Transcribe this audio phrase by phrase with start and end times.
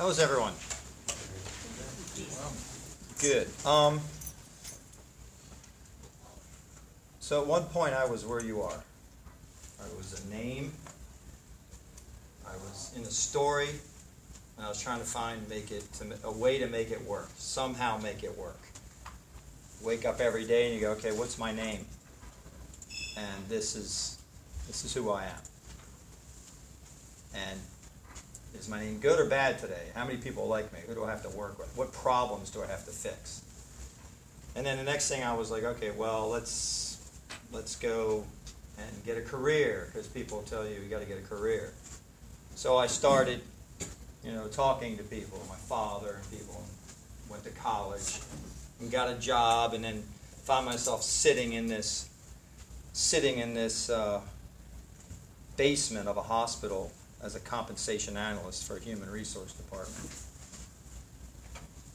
[0.00, 0.54] How was everyone?
[3.20, 3.48] Good.
[3.66, 4.00] Um,
[7.18, 8.82] so at one point I was where you are.
[9.78, 10.72] I was a name.
[12.46, 13.68] I was in a story.
[14.56, 17.28] And I was trying to find make it to, a way to make it work.
[17.36, 18.62] Somehow make it work.
[19.82, 21.84] Wake up every day and you go, okay, what's my name?
[23.18, 24.18] And this is
[24.66, 25.42] this is who I am.
[27.34, 27.60] And
[28.60, 29.86] is my name good or bad today?
[29.94, 30.80] How many people like me?
[30.86, 31.74] Who do I have to work with?
[31.76, 33.42] What problems do I have to fix?
[34.54, 36.98] And then the next thing I was like, okay, well, let's
[37.52, 38.24] let's go
[38.78, 41.72] and get a career because people tell you you got to get a career.
[42.54, 43.40] So I started,
[44.22, 46.62] you know, talking to people, my father and people,
[47.30, 48.20] went to college
[48.78, 50.02] and got a job, and then
[50.44, 52.10] found myself sitting in this
[52.92, 54.20] sitting in this uh,
[55.56, 60.10] basement of a hospital as a compensation analyst for a human resource department.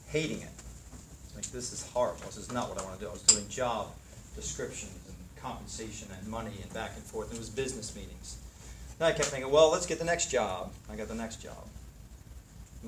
[0.08, 0.50] Hating it.
[1.34, 2.24] Like, this is horrible.
[2.26, 3.08] This is not what I want to do.
[3.08, 3.88] I was doing job
[4.34, 7.28] descriptions and compensation and money and back and forth.
[7.28, 8.38] And It was business meetings.
[8.98, 10.72] Then I kept thinking, well, let's get the next job.
[10.90, 11.66] I got the next job.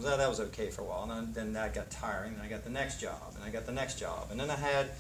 [0.00, 1.10] So that was okay for a while.
[1.10, 2.34] And then that got tiring.
[2.34, 3.34] And I got the next job.
[3.34, 4.28] And I got the next job.
[4.30, 4.90] And then I had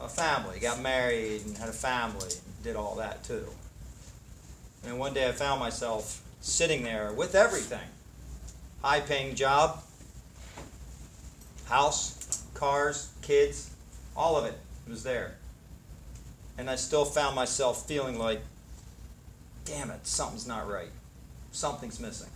[0.00, 3.44] a family, got married and had a family, and did all that too.
[4.86, 7.88] And one day I found myself sitting there with everything
[8.82, 9.82] high paying job,
[11.66, 13.70] house, cars, kids,
[14.16, 15.36] all of it was there.
[16.58, 18.40] And I still found myself feeling like,
[19.64, 20.90] damn it, something's not right.
[21.52, 22.30] Something's missing.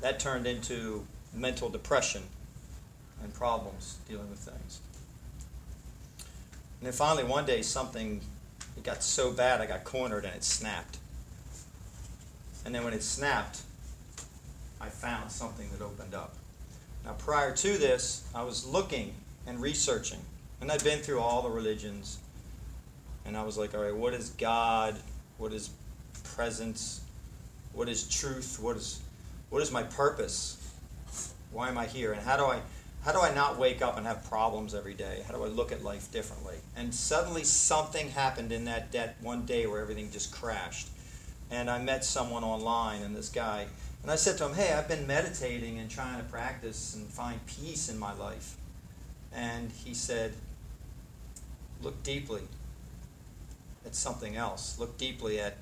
[0.00, 2.22] That turned into mental depression
[3.22, 4.80] and problems dealing with things.
[6.80, 8.20] And then finally, one day, something
[8.88, 10.96] got so bad I got cornered and it snapped.
[12.64, 13.60] And then when it snapped,
[14.80, 16.34] I found something that opened up.
[17.04, 19.12] Now, prior to this, I was looking
[19.46, 20.20] and researching,
[20.62, 22.18] and I'd been through all the religions,
[23.26, 24.96] and I was like, all right, what is God?
[25.36, 25.68] What is
[26.24, 27.02] presence?
[27.74, 28.58] What is truth?
[28.58, 29.00] What is
[29.50, 30.56] what is my purpose?
[31.52, 32.12] Why am I here?
[32.12, 32.60] And how do I
[33.04, 35.22] how do I not wake up and have problems every day?
[35.26, 36.56] How do I look at life differently?
[36.76, 40.88] And suddenly something happened in that, that one day where everything just crashed.
[41.50, 43.66] And I met someone online, and this guy,
[44.02, 47.40] and I said to him, Hey, I've been meditating and trying to practice and find
[47.46, 48.56] peace in my life.
[49.32, 50.34] And he said,
[51.80, 52.42] Look deeply
[53.86, 54.78] at something else.
[54.78, 55.56] Look deeply at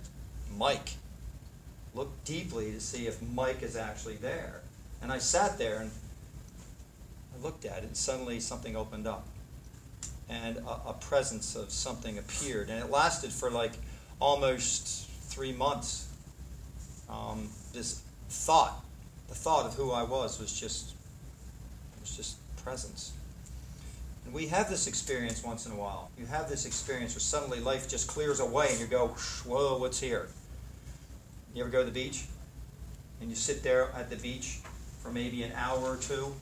[0.56, 0.94] Mike.
[1.94, 4.62] Look deeply to see if Mike is actually there.
[5.02, 5.90] And I sat there and
[7.42, 9.26] looked at it, and suddenly something opened up.
[10.28, 12.68] And a, a, presence of something appeared.
[12.68, 13.72] And it lasted for like
[14.18, 16.08] almost three months.
[17.08, 18.84] Um, this thought,
[19.28, 20.94] the thought of who I was, was just,
[22.00, 23.12] was just presence.
[24.24, 26.10] And we have this experience once in a while.
[26.18, 29.08] You have this experience where suddenly life just clears away and you go,
[29.46, 30.28] whoa, what's here?
[31.54, 32.24] You ever go to the beach?
[33.20, 34.58] And you sit there at the beach
[35.00, 36.34] for maybe an hour or two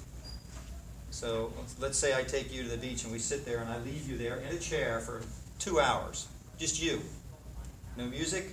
[1.15, 3.79] so let's say I take you to the beach and we sit there and I
[3.79, 5.23] leave you there in a chair for
[5.61, 6.27] two hours.
[6.59, 7.01] Just you.
[7.97, 8.49] No music,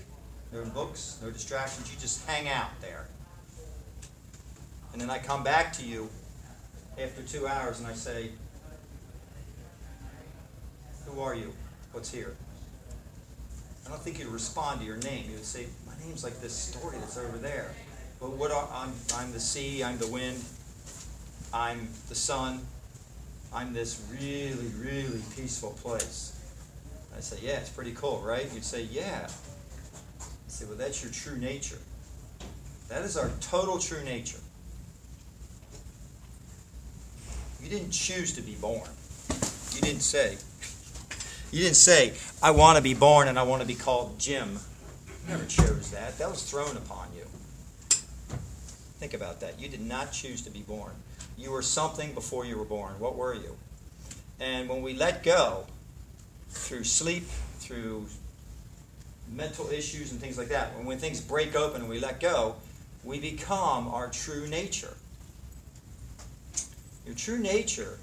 [0.54, 1.92] no books, no distractions.
[1.92, 3.08] You just hang out there.
[4.94, 6.08] And then I come back to you
[7.00, 8.30] after two hours and I say,
[11.08, 11.52] Who are you?
[11.94, 12.36] What's here?
[13.88, 15.26] I don't think you'd respond to your name.
[15.28, 17.74] You would say, My name's like this story that's over there.
[18.20, 20.44] But what are, I'm, I'm the sea, I'm the wind,
[21.54, 22.62] I'm the sun.
[23.54, 26.38] I'm this really, really peaceful place.
[27.16, 28.50] I say, yeah, it's pretty cool, right?
[28.54, 29.28] You'd say, yeah.
[29.28, 31.80] I say, well, that's your true nature.
[32.88, 34.40] That is our total true nature.
[37.62, 38.90] You didn't choose to be born.
[39.74, 40.38] You didn't say,
[41.52, 44.60] you didn't say, I want to be born and I want to be called Jim.
[45.24, 46.18] You never chose that.
[46.18, 47.24] That was thrown upon you.
[49.00, 49.60] Think about that.
[49.60, 50.92] You did not choose to be born.
[51.42, 53.00] You were something before you were born.
[53.00, 53.58] What were you?
[54.40, 55.66] And when we let go,
[56.50, 57.24] through sleep,
[57.58, 58.06] through
[59.28, 62.58] mental issues and things like that, when, when things break open and we let go,
[63.04, 64.94] we become our true nature.
[67.08, 67.98] Your true nature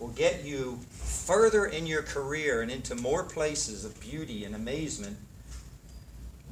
[0.00, 5.16] will get you further in your career and into more places of beauty and amazement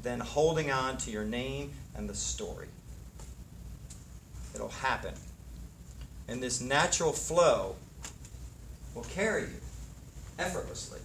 [0.04, 2.68] than holding on to your name and the story.
[4.54, 5.14] It'll happen.
[6.28, 7.76] And this natural flow
[8.94, 9.60] will carry you
[10.38, 11.00] effortlessly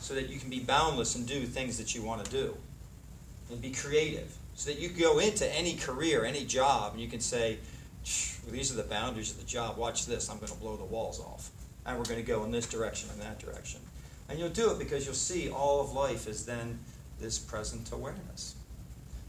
[0.00, 2.56] so that you can be boundless and do things that you want to do
[3.50, 7.08] and be creative so that you can go into any career, any job, and you
[7.08, 7.58] can say,
[8.50, 9.76] these are the boundaries of the job.
[9.76, 10.28] Watch this.
[10.28, 11.50] I'm going to blow the walls off.
[11.86, 13.80] And we're going to go in this direction and that direction.
[14.28, 16.78] And you'll do it because you'll see all of life is then
[17.20, 18.56] this present awareness.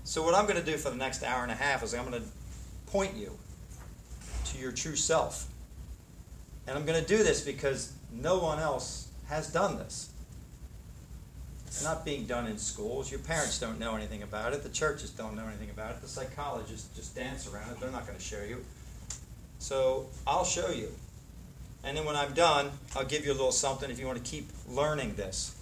[0.04, 2.10] So, what I'm going to do for the next hour and a half is I'm
[2.10, 2.27] going to
[2.88, 3.38] point you
[4.49, 5.47] to your true self.
[6.67, 10.09] And I'm going to do this because no one else has done this.
[11.65, 13.11] It's not being done in schools.
[13.11, 14.63] Your parents don't know anything about it.
[14.63, 16.01] The churches don't know anything about it.
[16.01, 17.79] The psychologists just dance around it.
[17.79, 18.63] They're not going to show you.
[19.59, 20.89] So I'll show you.
[21.83, 24.29] And then when I'm done, I'll give you a little something if you want to
[24.29, 25.55] keep learning this.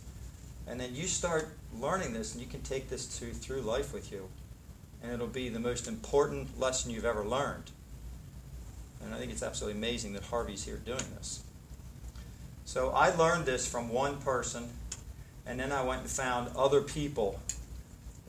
[0.68, 4.12] And then you start learning this, and you can take this to through life with
[4.12, 4.30] you.
[5.04, 7.72] And it'll be the most important lesson you've ever learned.
[9.08, 11.42] And I think it's absolutely amazing that Harvey's here doing this.
[12.66, 14.68] So I learned this from one person
[15.46, 17.40] and then I went and found other people,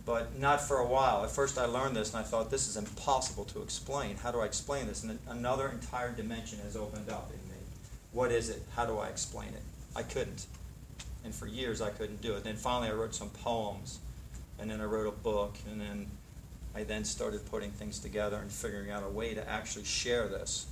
[0.07, 1.25] but not for a while.
[1.25, 4.17] At first, I learned this and I thought, this is impossible to explain.
[4.19, 5.03] How do I explain this?
[5.03, 7.57] And another entire dimension has opened up in me.
[8.13, 8.63] What is it?
[8.77, 9.63] How do I explain it?
[9.97, 10.47] I couldn't.
[11.25, 12.45] And for years, I couldn't do it.
[12.45, 13.99] Then finally, I wrote some poems,
[14.61, 16.07] and then I wrote a book, and then
[16.75, 20.67] I then started putting things together and figuring out a way to actually share this.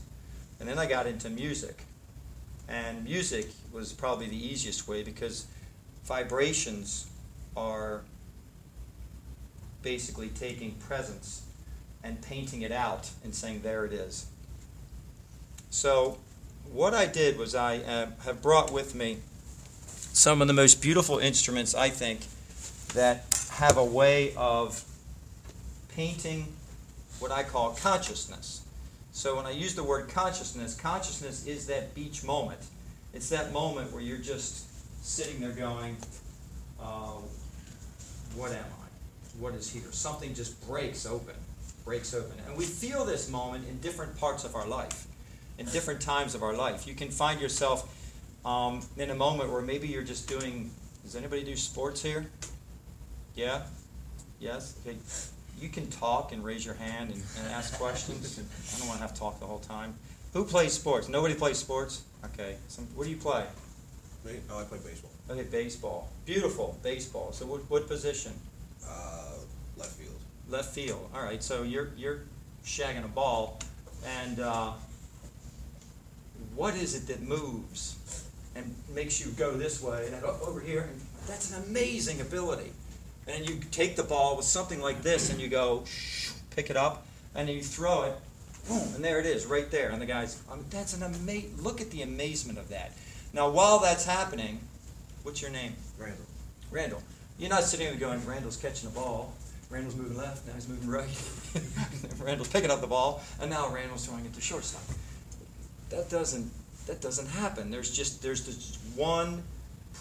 [0.60, 1.82] And then I got into music.
[2.69, 5.46] And music was probably the easiest way because
[6.04, 7.06] vibrations
[7.56, 8.02] are
[9.82, 11.43] basically taking presence
[12.02, 14.26] and painting it out and saying, there it is.
[15.70, 16.19] So,
[16.72, 19.19] what I did was I uh, have brought with me
[19.87, 22.20] some of the most beautiful instruments, I think,
[22.94, 24.84] that have a way of
[25.96, 26.46] painting
[27.19, 28.62] what I call consciousness.
[29.12, 32.60] So, when I use the word consciousness, consciousness is that beach moment.
[33.14, 34.66] It's that moment where you're just
[35.02, 35.96] sitting there going,
[36.78, 37.16] uh,
[38.37, 39.40] What am I?
[39.40, 39.90] What is here?
[39.90, 41.34] Something just breaks open,
[41.87, 42.34] breaks open.
[42.46, 45.06] And we feel this moment in different parts of our life,
[45.56, 46.87] in different times of our life.
[46.87, 47.90] You can find yourself
[48.44, 50.70] um, in a moment where maybe you're just doing.
[51.02, 52.26] Does anybody do sports here?
[53.34, 53.62] Yeah?
[54.40, 54.76] Yes?
[54.84, 54.98] Okay.
[55.58, 58.38] You can talk and raise your hand and, and ask questions.
[58.75, 59.94] I don't want to have to talk the whole time.
[60.32, 61.08] Who plays sports?
[61.08, 62.03] Nobody plays sports?
[62.25, 62.56] Okay.
[62.69, 63.44] Some, what do you play?
[64.25, 64.32] Me?
[64.50, 65.11] Oh, I play baseball.
[65.31, 66.08] Okay, baseball.
[66.25, 67.32] Beautiful, baseball.
[67.32, 68.32] So what, what position?
[68.87, 69.32] Uh,
[69.76, 70.17] left field.
[70.49, 71.08] Left field.
[71.14, 71.43] All right.
[71.43, 72.20] So you're you're
[72.64, 73.58] shagging a ball,
[74.05, 74.73] and uh,
[76.55, 78.25] what is it that moves
[78.55, 80.88] and makes you go this way and over here?
[80.91, 82.73] And that's an amazing ability.
[83.26, 85.84] And you take the ball with something like this, and you go
[86.50, 88.14] pick it up, and then you throw it,
[88.69, 89.90] boom, and there it is, right there.
[89.90, 91.55] And the guy's, I mean, that's an amazing.
[91.62, 92.93] Look at the amazement of that.
[93.32, 94.61] Now, while that's happening,
[95.23, 95.75] what's your name?
[95.99, 96.25] Randall.
[96.70, 97.02] Randall.
[97.38, 99.34] You're not sitting there going, Randall's catching the ball.
[99.69, 101.08] Randall's moving left, now he's moving right.
[102.25, 104.82] Randall's picking up the ball, and now Randall's throwing it to shortstop.
[105.90, 106.50] That doesn't
[106.87, 107.70] that doesn't happen.
[107.70, 109.43] There's just there's just one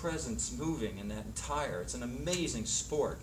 [0.05, 1.81] presence moving in that entire.
[1.81, 3.17] It's an amazing sport.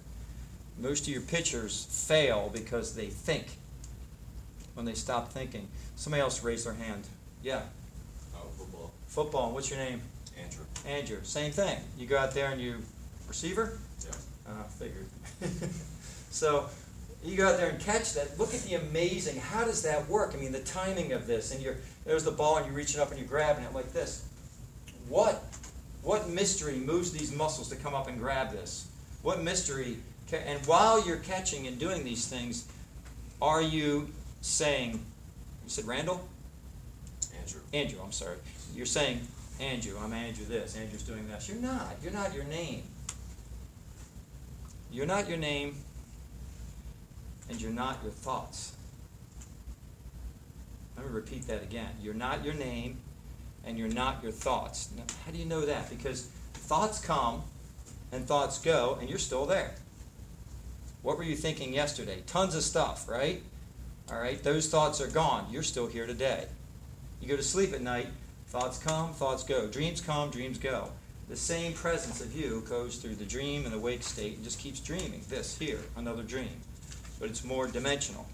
[0.77, 3.47] Most of your pitchers fail because they think
[4.75, 5.69] when they stop thinking.
[5.95, 7.05] Somebody else raised their hand.
[7.41, 7.63] Yeah.
[8.35, 8.93] Oh, football.
[9.07, 9.53] Football.
[9.53, 10.01] What's your name?
[10.43, 10.65] Andrew.
[10.85, 11.19] Andrew.
[11.23, 11.79] Same thing.
[11.97, 12.79] You go out there and you
[13.29, 13.79] receiver.
[14.05, 14.11] Yeah.
[14.49, 15.07] Uh, figured.
[16.31, 16.69] so
[17.23, 18.41] you go out there and catch that.
[18.41, 19.39] Look at the amazing.
[19.39, 20.33] How does that work?
[20.35, 23.11] I mean, the timing of this, and you're there's the ball, and you're reaching up
[23.11, 24.25] and you're grabbing it like this.
[25.09, 25.45] What
[26.03, 28.89] what mystery moves these muscles to come up and grab this?
[29.23, 29.99] What mystery?
[30.33, 32.67] and while you're catching and doing these things,
[33.43, 34.09] are you
[34.41, 34.93] saying?
[34.93, 36.27] You said Randall.
[37.39, 37.61] Andrew.
[37.75, 37.99] Andrew.
[38.03, 38.39] I'm sorry
[38.75, 39.21] you're saying,
[39.61, 41.49] Andrew, I'm Andrew this, Andrew's doing this.
[41.49, 41.97] You're not.
[42.03, 42.83] You're not your name.
[44.91, 45.77] You're not your name,
[47.49, 48.73] and you're not your thoughts.
[50.97, 51.89] Let me repeat that again.
[52.03, 52.99] You're not your name,
[53.65, 54.91] and you're not your thoughts.
[54.97, 55.89] Now, how do you know that?
[55.91, 57.43] Because thoughts come
[58.11, 59.75] and thoughts go, and you're still there.
[61.03, 62.23] What were you thinking yesterday?
[62.27, 63.43] Tons of stuff, right?
[64.11, 65.47] All right, those thoughts are gone.
[65.51, 66.47] You're still here today.
[67.21, 68.09] You go to sleep at night,
[68.53, 69.67] Thoughts come, thoughts go.
[69.67, 70.91] Dreams come, dreams go.
[71.31, 74.59] The same presence of you goes through the dream and the wake state and just
[74.59, 75.23] keeps dreaming.
[75.31, 76.61] This, here, another dream.
[77.19, 78.27] But it's more dimensional.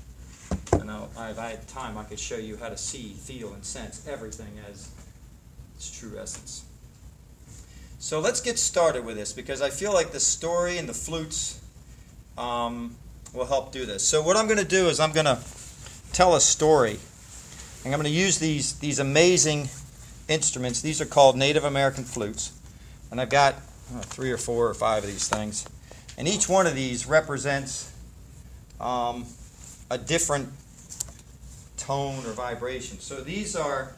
[0.72, 4.08] And if I had time, I could show you how to see, feel, and sense
[4.08, 4.90] everything as
[5.78, 6.64] its true essence.
[8.00, 11.60] So let's get started with this because I feel like the story and the flutes
[12.36, 12.96] um,
[13.32, 14.02] will help do this.
[14.02, 15.38] So, what I'm going to do is I'm going to
[16.12, 16.98] tell a story.
[17.84, 19.68] And I'm going to use these, these amazing
[20.28, 20.80] instruments.
[20.80, 22.52] These are called Native American flutes.
[23.12, 23.54] And I've got
[24.02, 25.64] three or four or five of these things.
[26.18, 27.92] And each one of these represents
[28.80, 29.26] um,
[29.90, 30.48] a different
[31.76, 32.98] tone or vibration.
[32.98, 33.94] So these are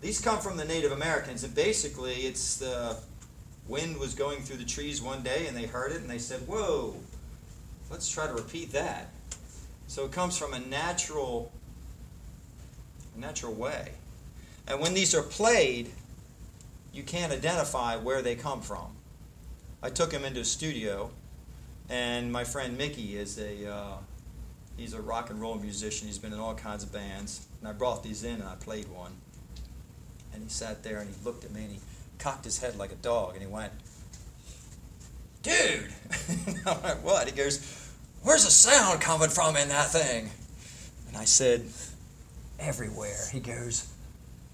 [0.00, 2.96] these come from the Native Americans, and basically it's the
[3.66, 6.46] wind was going through the trees one day, and they heard it, and they said,
[6.46, 6.94] "Whoa,
[7.90, 9.10] let's try to repeat that."
[9.86, 11.50] So it comes from a natural,
[13.16, 13.92] natural way,
[14.66, 15.90] and when these are played,
[16.92, 18.96] you can't identify where they come from.
[19.82, 21.10] I took him into a studio,
[21.88, 23.96] and my friend Mickey is a uh,
[24.76, 26.06] he's a rock and roll musician.
[26.06, 28.88] He's been in all kinds of bands, and I brought these in and I played
[28.88, 29.12] one.
[30.38, 31.80] And he sat there and he looked at me and he
[32.20, 33.72] cocked his head like a dog and he went,
[35.42, 35.92] "Dude!"
[36.66, 37.90] I went, "What?" He goes,
[38.22, 40.30] "Where's the sound coming from in that thing?"
[41.08, 41.66] And I said,
[42.60, 43.88] "Everywhere." He goes.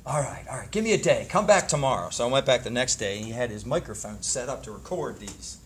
[0.06, 1.26] All right, all right, give me a day.
[1.30, 2.10] Come back tomorrow.
[2.10, 4.70] So I went back the next day, and he had his microphone set up to
[4.70, 5.56] record these.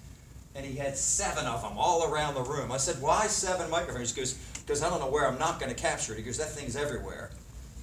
[0.54, 2.70] And he had seven of them all around the room.
[2.70, 4.14] I said, Why seven microphones?
[4.14, 4.34] He goes,
[4.64, 6.18] Because I don't know where I'm not going to capture it.
[6.18, 7.30] He goes, That thing's everywhere.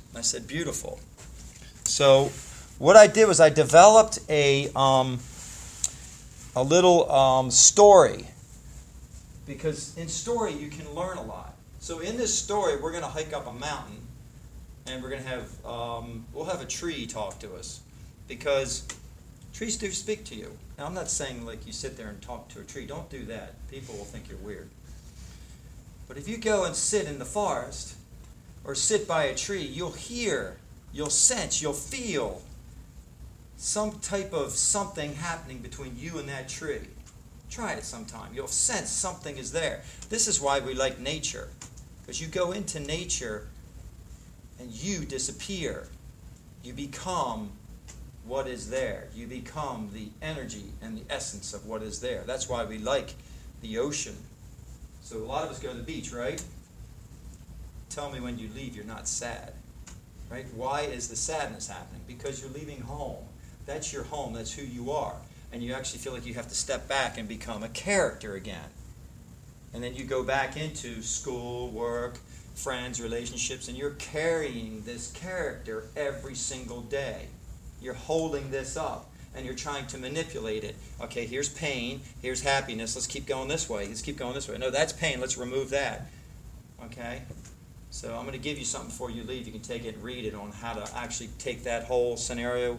[0.10, 1.00] And I said, Beautiful.
[1.86, 2.32] So
[2.78, 5.20] what I did was I developed a, um,
[6.56, 8.28] a little um, story.
[9.46, 11.56] Because in story, you can learn a lot.
[11.80, 14.06] So in this story, we're going to hike up a mountain
[14.88, 17.82] and we're going to have um, we'll have a tree talk to us.
[18.28, 18.88] Because
[19.54, 20.52] trees do speak to you.
[20.78, 22.86] Now i'm not saying like you sit there and talk to a tree.
[22.86, 23.54] Don't do that.
[23.70, 24.70] People will think you're weird.
[26.08, 27.96] But if you go and sit in the forest
[28.64, 30.58] or sit by a tree you'll hear
[30.96, 32.42] you'll sense you'll feel
[33.58, 36.88] some type of something happening between you and that tree
[37.52, 41.50] try it sometime you'll sense something is there this is why we like nature
[42.06, 43.48] because you go into nature
[44.60, 45.88] and you disappear.
[46.64, 47.52] You become
[48.26, 49.08] what is there.
[49.16, 52.24] You become the energy and the essence of what is there.
[52.26, 53.14] That's why we like
[53.62, 54.16] the ocean.
[55.02, 56.44] So a lot of us go to the beach, right?
[57.90, 59.54] Tell me when you leave you're not sad.
[60.30, 60.46] Right?
[60.54, 62.02] Why is the sadness happening?
[62.08, 63.24] Because you're leaving home.
[63.66, 64.34] That's your home.
[64.34, 65.16] That's who you are.
[65.52, 68.70] And you actually feel like you have to step back and become a character again.
[69.74, 72.18] And then you go back into school, work,
[72.56, 77.28] friends, relationships, and you're carrying this character every single day.
[77.82, 80.76] You're holding this up and you're trying to manipulate it.
[81.02, 84.58] Okay, here's pain, here's happiness, let's keep going this way, let's keep going this way.
[84.58, 86.08] No, that's pain, let's remove that.
[86.86, 87.22] Okay?
[87.96, 89.46] So I'm going to give you something before you leave.
[89.46, 92.78] You can take it and read it on how to actually take that whole scenario,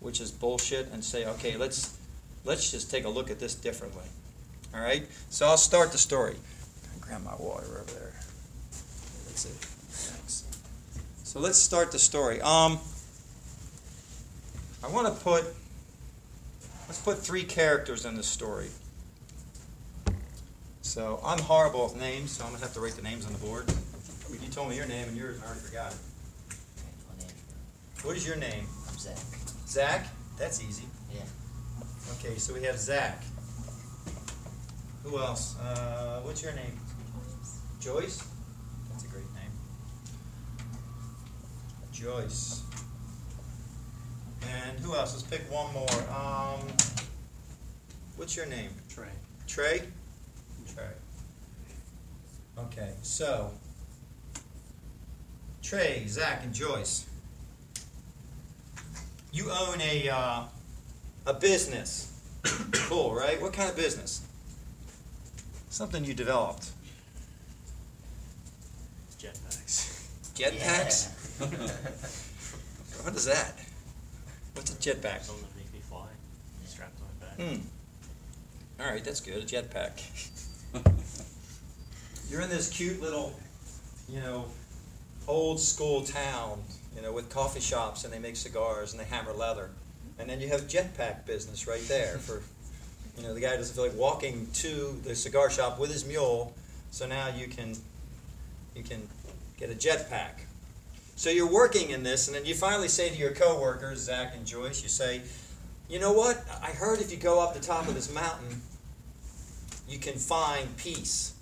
[0.00, 1.96] which is bullshit, and say, okay, let's
[2.44, 4.02] let's just take a look at this differently.
[4.74, 5.06] All right?
[5.30, 6.34] So I'll start the story.
[7.00, 8.12] Grab my water over there.
[9.28, 9.52] That's it.
[9.52, 10.42] Thanks.
[11.22, 12.40] So let's start the story.
[12.40, 12.80] Um,
[14.82, 15.44] I want to put
[16.88, 18.70] let's put three characters in the story.
[20.82, 23.38] So I'm horrible with names, so I'm gonna have to write the names on the
[23.38, 23.72] board.
[24.30, 25.98] You told me your name and yours, and I already forgot it.
[28.02, 28.66] What is your name?
[28.88, 29.18] I'm Zach.
[29.66, 30.06] Zach?
[30.38, 30.84] That's easy.
[31.12, 31.22] Yeah.
[32.18, 33.24] Okay, so we have Zach.
[35.02, 35.58] Who else?
[35.58, 36.78] Uh, what's your name?
[37.80, 38.22] Joyce?
[38.90, 39.50] That's a great name.
[41.92, 42.62] Joyce.
[44.42, 45.14] And who else?
[45.14, 45.88] Let's pick one more.
[46.14, 46.60] Um,
[48.16, 48.70] what's your name?
[48.88, 49.08] Trey.
[49.46, 49.82] Trey?
[50.74, 50.92] Trey.
[52.58, 53.50] Okay, so
[55.66, 57.06] Trey, Zach, and Joyce.
[59.32, 60.42] You own a uh,
[61.26, 62.12] a business.
[62.70, 63.42] cool, right?
[63.42, 64.24] What kind of business?
[65.68, 66.70] Something you developed.
[69.18, 70.06] Jetpacks.
[70.36, 71.10] Jetpacks?
[73.02, 73.52] What is that?
[74.54, 75.22] What's a jetpack?
[75.22, 76.08] Something that make me fly.
[76.64, 77.58] Strapped on my back.
[77.58, 78.82] Hmm.
[78.82, 79.42] All right, that's good.
[79.42, 80.00] A jetpack.
[82.30, 83.32] You're in this cute little,
[84.08, 84.46] you know,
[85.28, 86.62] old school town,
[86.94, 89.70] you know, with coffee shops and they make cigars and they hammer leather.
[90.18, 92.42] And then you have jetpack business right there for,
[93.16, 96.54] you know, the guy doesn't feel like walking to the cigar shop with his mule.
[96.90, 97.76] So now you can,
[98.74, 99.08] you can
[99.58, 100.40] get a jetpack.
[101.16, 104.46] So you're working in this, and then you finally say to your coworkers, Zach and
[104.46, 105.22] Joyce, you say,
[105.88, 106.44] you know what?
[106.62, 108.60] I heard if you go up the top of this mountain,
[109.88, 111.34] you can find peace.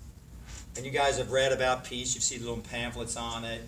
[0.77, 2.15] And you guys have read about peace.
[2.15, 3.61] You've seen little pamphlets on it.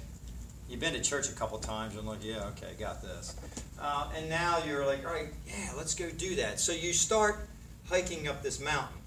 [0.69, 3.35] You've been to church a couple times and like, yeah, okay, got this.
[3.79, 6.59] Uh, and now you're like, all right, yeah, let's go do that.
[6.59, 7.47] So you start
[7.89, 8.97] hiking up this mountain.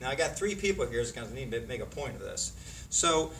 [0.00, 2.52] Now I got three people here, I need to make a point of this.
[2.90, 3.32] So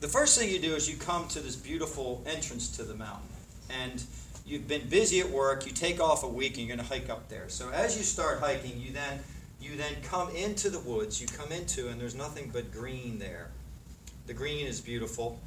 [0.00, 3.28] the first thing you do is you come to this beautiful entrance to the mountain.
[3.70, 4.02] And
[4.44, 7.10] you've been busy at work, you take off a week and you're going to hike
[7.10, 7.48] up there.
[7.48, 9.20] So as you start hiking, you then
[9.60, 13.50] you then come into the woods, you come into and there's nothing but green there.
[14.26, 15.38] The green is beautiful.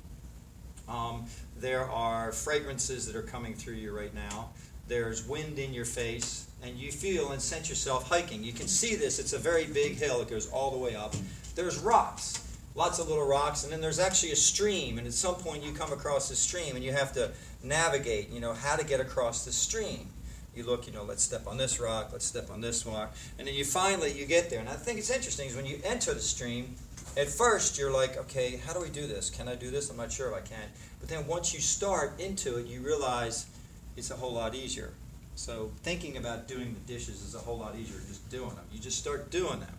[0.87, 1.25] Um,
[1.59, 4.49] there are fragrances that are coming through you right now.
[4.87, 8.43] There's wind in your face, and you feel and sense yourself hiking.
[8.43, 9.19] You can see this.
[9.19, 10.21] It's a very big hill.
[10.21, 11.13] It goes all the way up.
[11.55, 14.97] There's rocks, lots of little rocks, and then there's actually a stream.
[14.97, 17.31] And at some point, you come across this stream, and you have to
[17.63, 18.29] navigate.
[18.29, 20.07] You know how to get across the stream.
[20.55, 23.47] You look, you know, let's step on this rock, let's step on this rock, and
[23.47, 24.59] then you finally you get there.
[24.59, 26.75] And I think it's interesting is when you enter the stream,
[27.17, 29.29] at first you're like, okay, how do we do this?
[29.29, 29.89] Can I do this?
[29.89, 30.69] I'm not sure if I can.
[30.99, 33.47] But then once you start into it, you realize
[33.95, 34.93] it's a whole lot easier.
[35.35, 38.65] So thinking about doing the dishes is a whole lot easier than just doing them.
[38.71, 39.73] You just start doing them.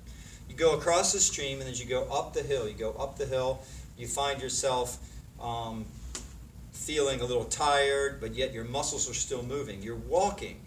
[0.48, 3.18] You go across the stream, and as you go up the hill, you go up
[3.18, 3.60] the hill,
[3.96, 4.98] you find yourself
[5.40, 5.84] um,
[6.72, 9.82] feeling a little tired, but yet your muscles are still moving.
[9.82, 10.60] You're walking.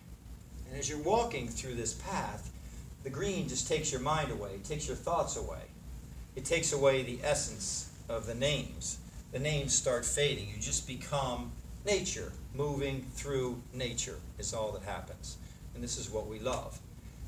[0.69, 2.51] And as you're walking through this path,
[3.03, 5.70] the green just takes your mind away, takes your thoughts away.
[6.41, 8.97] It takes away the essence of the names.
[9.31, 10.49] The names start fading.
[10.49, 11.51] You just become
[11.85, 15.37] nature, moving through nature is all that happens.
[15.75, 16.79] And this is what we love.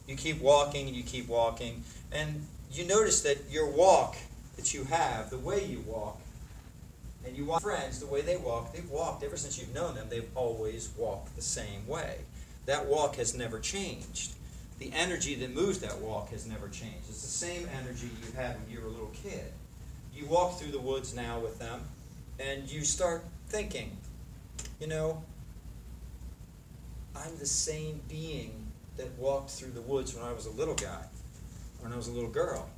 [0.07, 4.15] You keep walking and you keep walking, and you notice that your walk
[4.55, 6.19] that you have, the way you walk,
[7.23, 10.07] and you walk friends, the way they walk, they've walked ever since you've known them,
[10.09, 12.21] they've always walked the same way.
[12.65, 14.33] That walk has never changed.
[14.79, 17.09] The energy that moves that walk has never changed.
[17.09, 19.51] It's the same energy you had when you were a little kid.
[20.13, 21.81] You walk through the woods now with them,
[22.39, 23.97] and you start thinking,
[24.79, 25.23] you know,
[27.15, 31.05] I'm the same being that walked through the woods when I was a little guy,
[31.79, 32.69] when I was a little girl.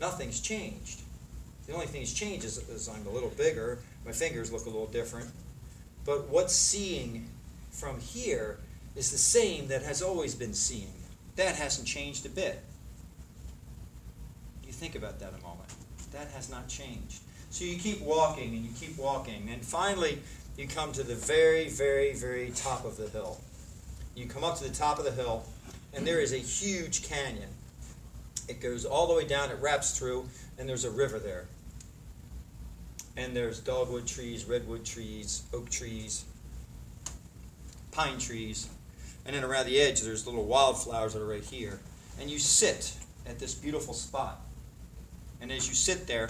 [0.00, 1.02] Nothing's changed.
[1.66, 4.70] The only thing that's changed is, is I'm a little bigger, my fingers look a
[4.70, 5.30] little different.
[6.04, 7.28] But what's seeing
[7.70, 8.58] from here
[8.94, 10.92] is the same that has always been seeing.
[11.36, 12.62] That hasn't changed a bit.
[14.64, 15.68] You think about that a moment.
[16.12, 17.20] That has not changed.
[17.50, 20.20] So you keep walking and you keep walking, and finally
[20.56, 23.40] you come to the very, very, very top of the hill.
[24.14, 25.44] You come up to the top of the hill,
[25.92, 27.48] and there is a huge canyon.
[28.48, 31.46] It goes all the way down, it wraps through, and there's a river there.
[33.16, 36.24] And there's dogwood trees, redwood trees, oak trees,
[37.92, 38.68] pine trees,
[39.26, 41.80] and then around the edge, there's little wildflowers that are right here.
[42.20, 42.94] And you sit
[43.26, 44.40] at this beautiful spot.
[45.40, 46.28] And as you sit there,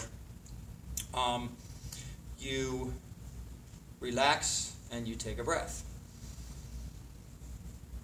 [1.12, 1.56] um,
[2.38, 2.92] you
[4.00, 5.84] relax and you take a breath.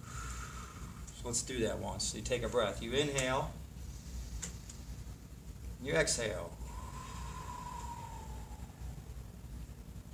[0.03, 2.13] So let's do that once.
[2.15, 2.81] You take a breath.
[2.81, 3.51] You inhale,
[5.83, 6.51] you exhale.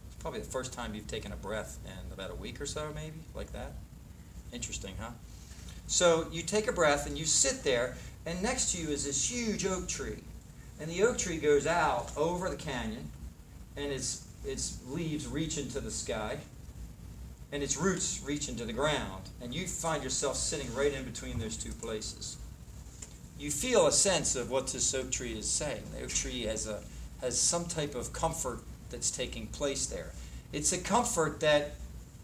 [0.08, 2.92] It's probably the first time you've taken a breath in about a week or so,
[2.94, 3.74] maybe, like that.
[4.52, 5.12] Interesting, huh?
[5.88, 9.30] So you take a breath and you sit there, and next to you is this
[9.30, 10.20] huge oak tree.
[10.80, 13.10] And the oak tree goes out over the canyon,
[13.76, 16.38] and its, its leaves reach into the sky,
[17.52, 19.24] and its roots reach into the ground.
[19.42, 22.38] And you find yourself sitting right in between those two places.
[23.40, 25.84] You feel a sense of what this oak tree is saying.
[25.96, 26.82] The oak tree has, a,
[27.22, 30.12] has some type of comfort that's taking place there.
[30.52, 31.76] It's a comfort that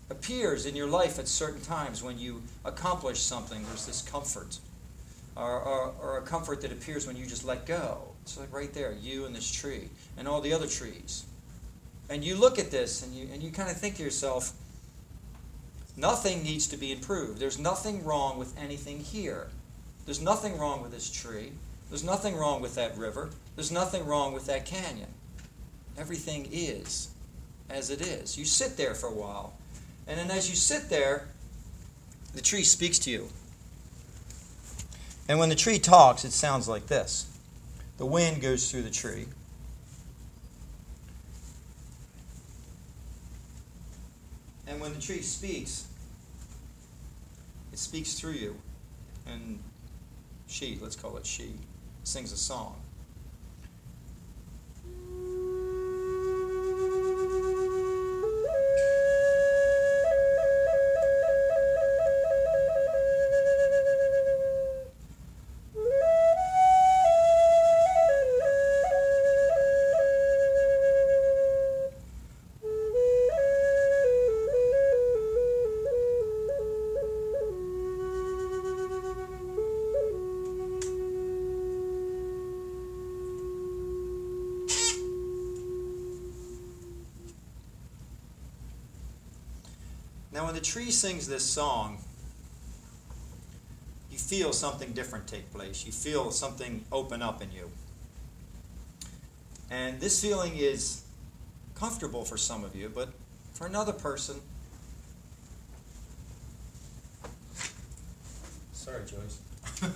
[0.10, 3.64] appears in your life at certain times when you accomplish something.
[3.66, 4.58] There's this comfort,
[5.36, 8.00] or, or, or, a comfort that appears when you just let go.
[8.22, 11.26] It's like right there, you and this tree, and all the other trees.
[12.10, 14.54] And you look at this and you, and you kind of think to yourself,
[15.98, 17.40] nothing needs to be improved.
[17.40, 19.48] There's nothing wrong with anything here.
[20.06, 21.54] There's nothing wrong with this tree.
[21.90, 23.30] There's nothing wrong with that river.
[23.56, 25.10] There's nothing wrong with that canyon.
[25.98, 27.10] Everything is
[27.70, 28.38] as it is.
[28.38, 29.54] You sit there for a while
[30.08, 31.28] and then as you sit there,
[32.34, 33.30] the tree speaks to you.
[35.30, 37.28] And when the tree talks, it sounds like this
[37.98, 39.26] the wind goes through the tree.
[44.68, 45.88] And when the tree speaks,
[47.72, 48.56] it speaks through you.
[49.28, 49.60] And
[50.48, 51.54] she, let's call it she,
[52.04, 52.83] sings a song.
[90.64, 92.00] Tree sings this song,
[94.12, 95.86] you feel something different take place.
[95.86, 97.70] You feel something open up in you.
[99.70, 101.04] And this feeling is
[101.76, 103.10] comfortable for some of you, but
[103.54, 104.36] for another person,
[108.72, 109.42] sorry, Joyce.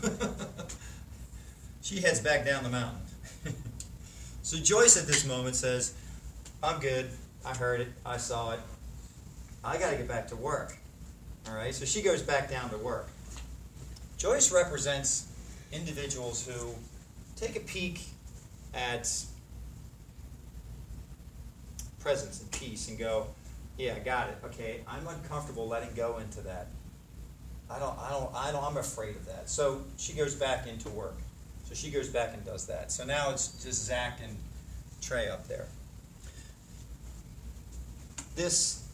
[1.81, 3.01] she heads back down the mountain.
[4.41, 5.93] so Joyce at this moment says,
[6.63, 7.09] I'm good.
[7.45, 7.89] I heard it.
[8.05, 8.59] I saw it.
[9.67, 10.73] I got to get back to work.
[11.49, 13.09] All right, so she goes back down to work.
[14.17, 15.27] Joyce represents
[15.73, 16.73] individuals who
[17.35, 18.05] take a peek
[18.73, 19.11] at
[21.99, 23.27] presence and peace and go,
[23.77, 24.37] yeah, I got it.
[24.45, 26.67] Okay, I'm uncomfortable letting go into that.
[27.69, 29.49] I don't, I don't, I don't, I'm afraid of that.
[29.49, 31.17] So she goes back into work.
[31.65, 32.89] So she goes back and does that.
[32.89, 34.33] So now it's just Zach and
[35.01, 35.65] Trey up there.
[38.37, 38.86] This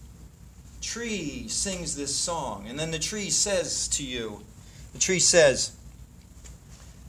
[0.84, 4.43] tree sings this song, and then the tree says to you,
[4.91, 5.72] the tree says,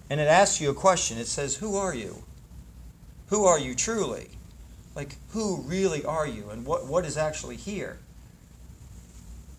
[0.08, 1.18] and it asks you a question.
[1.18, 2.22] It says, Who are you?
[3.28, 4.28] Who are you truly?
[4.94, 6.50] Like, who really are you?
[6.50, 7.98] And what, what is actually here?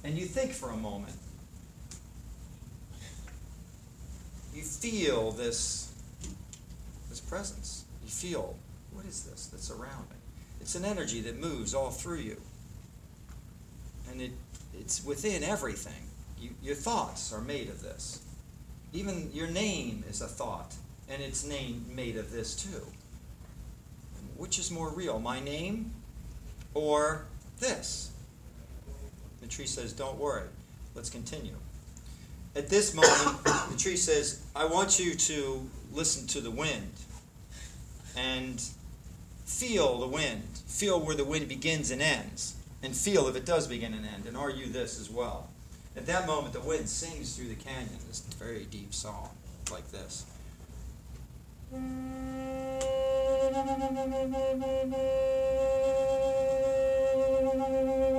[0.04, 1.16] And you think for a moment.
[4.54, 5.94] You feel this,
[7.10, 7.84] this presence.
[8.04, 8.56] You feel,
[8.94, 10.16] what is this that's around me?
[10.62, 12.38] It's an energy that moves all through you.
[14.16, 14.32] And it,
[14.80, 16.08] it's within everything.
[16.40, 18.24] You, your thoughts are made of this.
[18.94, 20.74] Even your name is a thought,
[21.10, 22.82] and it's name made of this too.
[24.38, 25.92] Which is more real, my name
[26.74, 27.26] or
[27.60, 28.12] this?
[29.42, 30.48] The tree says, Don't worry,
[30.94, 31.58] let's continue.
[32.56, 36.94] At this moment, the tree says, I want you to listen to the wind
[38.16, 38.64] and
[39.44, 40.44] feel the wind.
[40.68, 42.55] Feel where the wind begins and ends,
[42.86, 44.26] and feel if it does begin and end.
[44.28, 45.50] And are you this as well?
[45.98, 49.30] At that moment, the wind sings through the canyon this very deep song,
[49.72, 50.26] like this.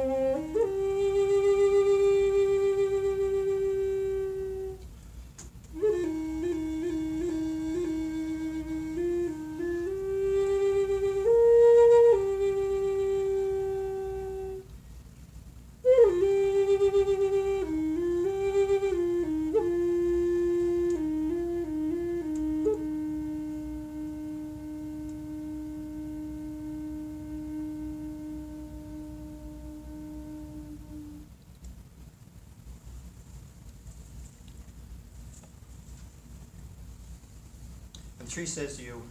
[38.27, 39.03] the tree says to you,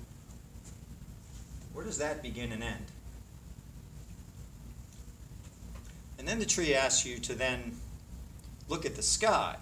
[1.73, 2.85] Where does that begin and end?
[6.19, 7.77] And then the tree asks you to then
[8.67, 9.55] look at the sky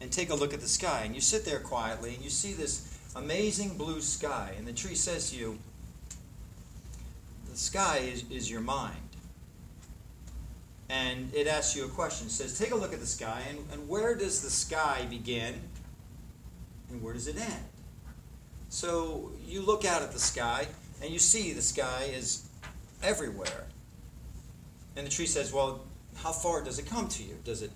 [0.00, 1.02] and take a look at the sky.
[1.04, 4.54] And you sit there quietly and you see this amazing blue sky.
[4.58, 5.58] And the tree says to you,
[7.50, 8.96] The sky is, is your mind.
[10.88, 12.26] And it asks you a question.
[12.26, 15.54] It says, Take a look at the sky, and, and where does the sky begin
[16.90, 17.64] and where does it end?
[18.68, 20.66] So you look out at the sky
[21.02, 22.48] and you see the sky is
[23.02, 23.66] everywhere.
[24.96, 25.80] And the tree says, "Well,
[26.16, 27.38] how far does it come to you?
[27.44, 27.70] Does it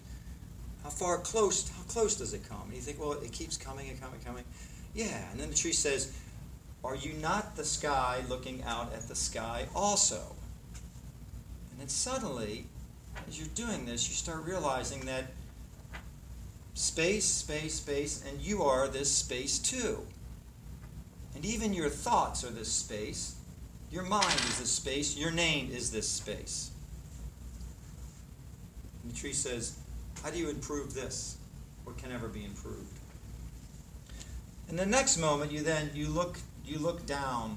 [0.82, 3.88] how far close how close does it come?" And you think, "Well, it keeps coming
[3.88, 4.44] and coming and coming."
[4.94, 6.12] Yeah, and then the tree says,
[6.84, 10.36] "Are you not the sky looking out at the sky also?"
[11.70, 12.66] And then suddenly,
[13.28, 15.32] as you're doing this, you start realizing that
[16.74, 20.06] space, space, space, and you are this space too.
[21.34, 23.36] And even your thoughts are this space.
[23.90, 25.16] Your mind is this space.
[25.16, 26.70] Your name is this space.
[29.02, 29.78] And the tree says,
[30.22, 31.36] How do you improve this?
[31.84, 32.98] What can ever be improved?
[34.68, 37.56] In the next moment, you then you look you look down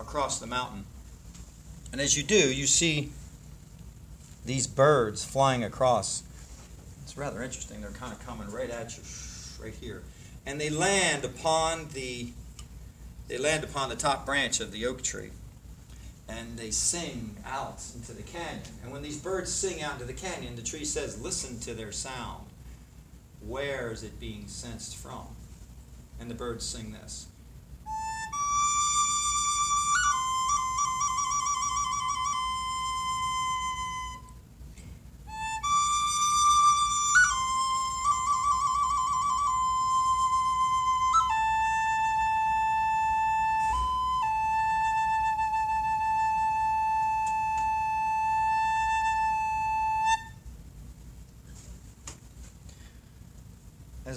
[0.00, 0.84] across the mountain.
[1.92, 3.12] And as you do, you see
[4.44, 6.22] these birds flying across.
[7.02, 7.80] It's rather interesting.
[7.80, 9.02] They're kind of coming right at you,
[9.62, 10.02] right here.
[10.44, 12.32] And they land upon the
[13.32, 15.30] they land upon the top branch of the oak tree
[16.28, 18.60] and they sing out into the canyon.
[18.82, 21.92] And when these birds sing out into the canyon, the tree says, Listen to their
[21.92, 22.44] sound.
[23.40, 25.28] Where is it being sensed from?
[26.20, 27.26] And the birds sing this.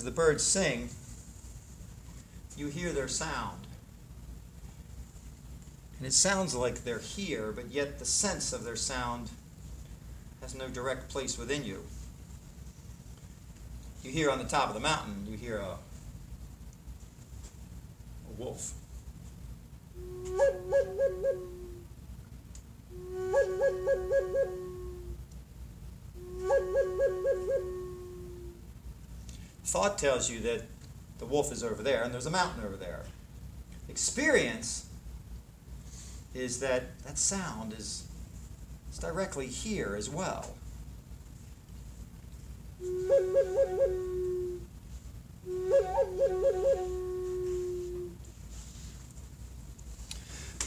[0.05, 0.89] The birds sing,
[2.55, 3.59] you hear their sound.
[5.97, 9.31] And it sounds like they're here, but yet the sense of their sound
[10.41, 11.83] has no direct place within you.
[14.03, 15.77] You hear on the top of the mountain, you hear a,
[18.29, 18.73] a wolf.
[29.65, 30.61] Thought tells you that
[31.17, 33.03] the wolf is over there and there's a mountain over there.
[33.89, 34.87] Experience
[36.35, 38.07] is that that sound is,
[38.91, 40.53] is directly here as well.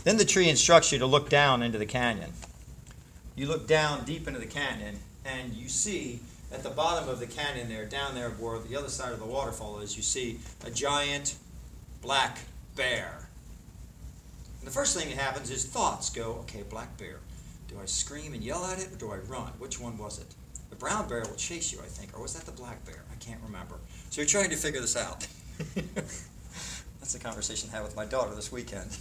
[0.05, 2.33] Then the tree instructs you to look down into the canyon.
[3.37, 6.21] You look down deep into the canyon and you see
[6.53, 9.27] at the bottom of the canyon there, down there where the other side of the
[9.27, 11.37] waterfall is, you see a giant
[12.01, 12.39] black
[12.75, 13.29] bear.
[14.61, 17.21] And the first thing that happens is thoughts go, okay, black bear.
[17.69, 19.53] Do I scream and yell at it or do I run?
[19.59, 20.27] Which one was it?
[20.71, 22.17] The brown bear will chase you, I think.
[22.17, 23.05] Or was that the black bear?
[23.13, 23.77] I can't remember.
[24.11, 25.27] So you're trying to figure this out.
[25.75, 28.97] That's a conversation I had with my daughter this weekend.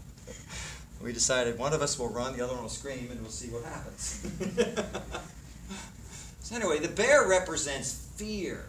[1.02, 3.48] we decided one of us will run, the other one will scream, and we'll see
[3.48, 4.26] what happens.
[6.48, 8.64] so, anyway, the bear represents fear.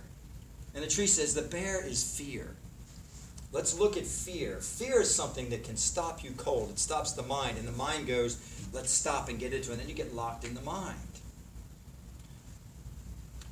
[0.76, 2.58] And the tree says the bear is fear.
[3.54, 4.58] Let's look at fear.
[4.58, 6.72] Fear is something that can stop you cold.
[6.72, 8.36] It stops the mind, and the mind goes,
[8.74, 9.76] let's stop and get into it.
[9.76, 11.00] And then you get locked in the mind.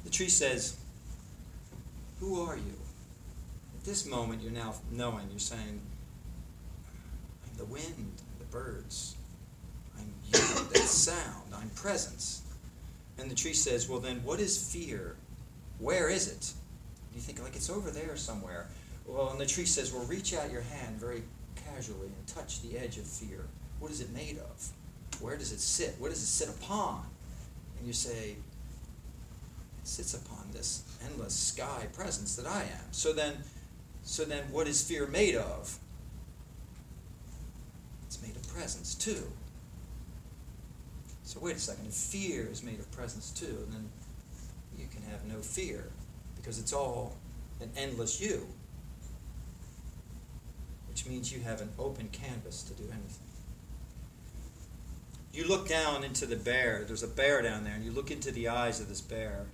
[0.03, 0.75] The tree says,
[2.19, 2.73] Who are you?
[3.79, 5.79] At this moment, you're now knowing, you're saying,
[7.45, 9.15] I'm the wind, I'm the birds,
[9.97, 10.33] I'm you,
[10.73, 12.41] that sound, I'm presence.
[13.19, 15.15] And the tree says, Well, then, what is fear?
[15.79, 16.53] Where is it?
[17.07, 18.67] And you think, like, it's over there somewhere.
[19.05, 21.23] Well, and the tree says, Well, reach out your hand very
[21.55, 23.45] casually and touch the edge of fear.
[23.79, 24.69] What is it made of?
[25.21, 25.95] Where does it sit?
[25.99, 27.03] What does it sit upon?
[27.77, 28.31] And you say,
[29.81, 32.91] It sits upon this endless sky presence that I am.
[32.91, 33.33] So then,
[34.03, 35.77] so then, what is fear made of?
[38.05, 39.23] It's made of presence too.
[41.27, 41.93] So wait a second.
[41.93, 43.89] Fear is made of presence too, then
[44.77, 45.89] you can have no fear
[46.35, 47.15] because it's all
[47.59, 48.47] an endless you
[50.97, 53.27] which means you have an open canvas to do anything.
[55.31, 58.31] You look down into the bear, there's a bear down there, and you look into
[58.31, 59.45] the eyes of this bear.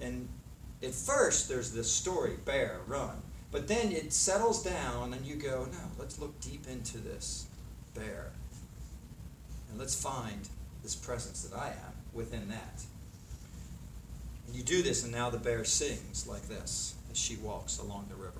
[0.00, 0.30] And
[0.82, 3.20] at first, there's this story bear, run.
[3.52, 7.46] But then it settles down, and you go, no, let's look deep into this
[7.94, 8.32] bear.
[9.68, 10.48] And let's find
[10.82, 12.82] this presence that I am within that.
[14.46, 18.06] And you do this, and now the bear sings like this as she walks along
[18.08, 18.39] the river.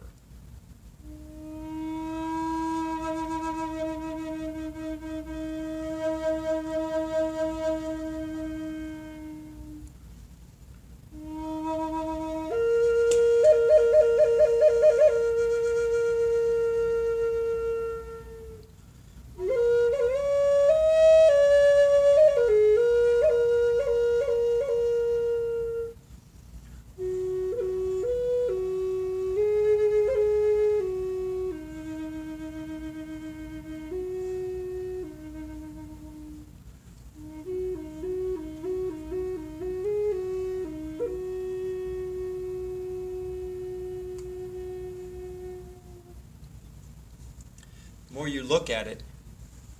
[48.51, 49.03] Look at it,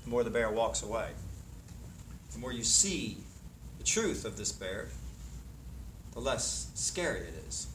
[0.05, 1.09] the more the bear walks away.
[2.33, 3.19] The more you see
[3.79, 4.89] the truth of this bear,
[6.13, 7.67] the less scary it is.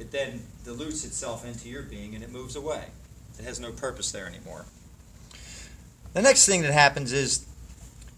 [0.00, 2.86] It then dilutes itself into your being and it moves away.
[3.38, 4.64] It has no purpose there anymore.
[6.14, 7.46] The next thing that happens is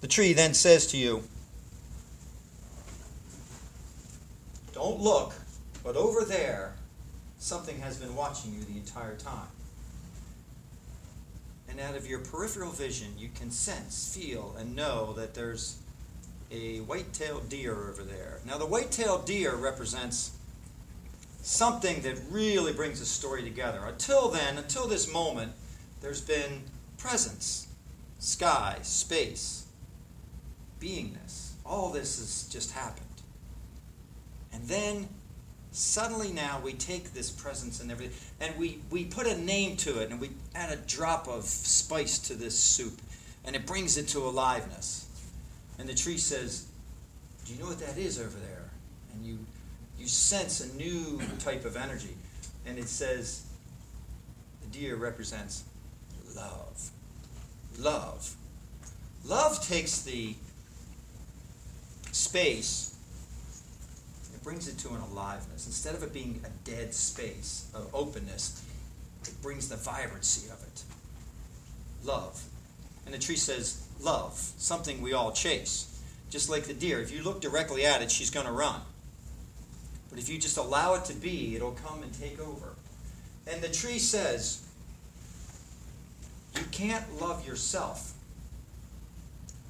[0.01, 1.23] the tree then says to you,
[4.73, 5.35] Don't look,
[5.85, 6.75] but over there,
[7.39, 9.52] something has been watching you the entire time
[11.83, 15.79] out of your peripheral vision, you can sense, feel, and know that there's
[16.51, 18.39] a white-tailed deer over there.
[18.47, 20.33] Now, the white-tailed deer represents
[21.43, 23.81] something that really brings a story together.
[23.85, 25.53] Until then, until this moment,
[26.01, 26.63] there's been
[26.99, 27.67] presence,
[28.19, 29.67] sky, space,
[30.81, 31.53] beingness.
[31.65, 33.07] All this has just happened.
[34.53, 35.09] And then
[35.73, 40.01] suddenly now we take this presence and everything and we, we put a name to
[40.01, 43.01] it and we add a drop of spice to this soup
[43.45, 45.09] and it brings it to aliveness.
[45.79, 46.67] And the tree says
[47.45, 48.71] do you know what that is over there?
[49.15, 49.39] And you
[49.99, 52.17] you sense a new type of energy
[52.67, 53.47] and it says
[54.61, 55.65] the deer represents
[56.37, 56.91] love.
[57.79, 58.37] Love.
[59.25, 60.35] Love takes the
[62.11, 62.92] space,
[64.43, 65.67] brings it to an aliveness.
[65.67, 68.65] Instead of it being a dead space of openness,
[69.23, 70.83] it brings the vibrancy of it.
[72.05, 72.43] Love.
[73.05, 76.01] And the tree says, love, something we all chase.
[76.31, 78.81] Just like the deer, if you look directly at it, she's going to run.
[80.11, 82.75] But if you just allow it to be, it'll come and take over.
[83.47, 84.63] And the tree says,
[86.57, 88.13] you can't love yourself.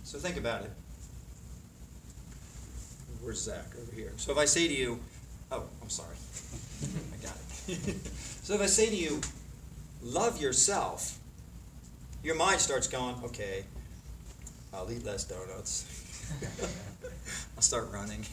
[0.04, 0.70] So think about it.
[3.22, 3.66] Where's Zach?
[3.80, 4.12] Over here.
[4.16, 4.98] So if I say to you,
[5.50, 6.16] oh, I'm sorry.
[7.12, 7.36] I got
[7.68, 8.06] it.
[8.42, 9.20] so if I say to you,
[10.02, 11.18] love yourself,
[12.24, 13.64] your mind starts going, okay,
[14.74, 15.86] I'll eat less donuts.
[17.56, 18.24] I'll start running.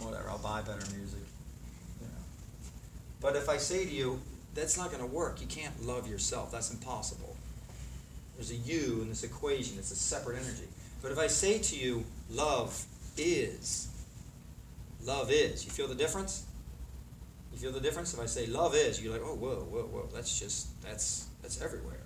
[0.00, 1.20] Whatever, I'll buy better music.
[3.20, 4.20] But if I say to you,
[4.54, 5.40] that's not going to work.
[5.40, 6.50] You can't love yourself.
[6.50, 7.36] That's impossible.
[8.36, 9.78] There's a you in this equation.
[9.78, 10.68] It's a separate energy.
[11.02, 12.84] But if I say to you, love
[13.16, 13.88] is,
[15.04, 16.44] love is, you feel the difference?
[17.52, 18.14] You feel the difference?
[18.14, 20.08] If I say love is, you're like, oh, whoa, whoa, whoa.
[20.14, 22.02] That's just, that's, that's everywhere.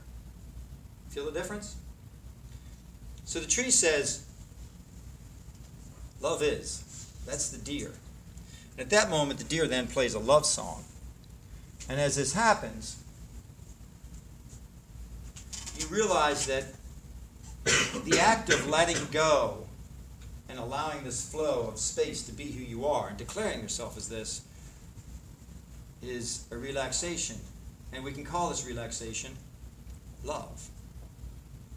[1.11, 1.77] Feel the difference?
[3.25, 4.25] So the tree says,
[6.21, 6.85] love is.
[7.27, 7.93] That's the deer.
[8.73, 10.85] And at that moment, the deer then plays a love song.
[11.89, 13.03] And as this happens,
[15.79, 16.65] you realize that
[18.05, 19.62] the act of letting go
[20.53, 24.11] and allowing this flow of space to be who you are and declaring yourself as
[24.11, 24.43] this
[26.03, 27.37] is a relaxation.
[27.95, 29.33] And we can call this relaxation
[30.23, 30.69] love.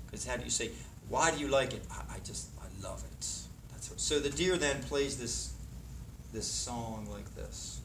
[0.05, 0.71] Because how do you say,
[1.07, 1.83] why do you like it?
[1.89, 3.25] I, I just, I love it.
[3.71, 5.53] That's what, so the deer then plays this,
[6.33, 7.79] this song like this.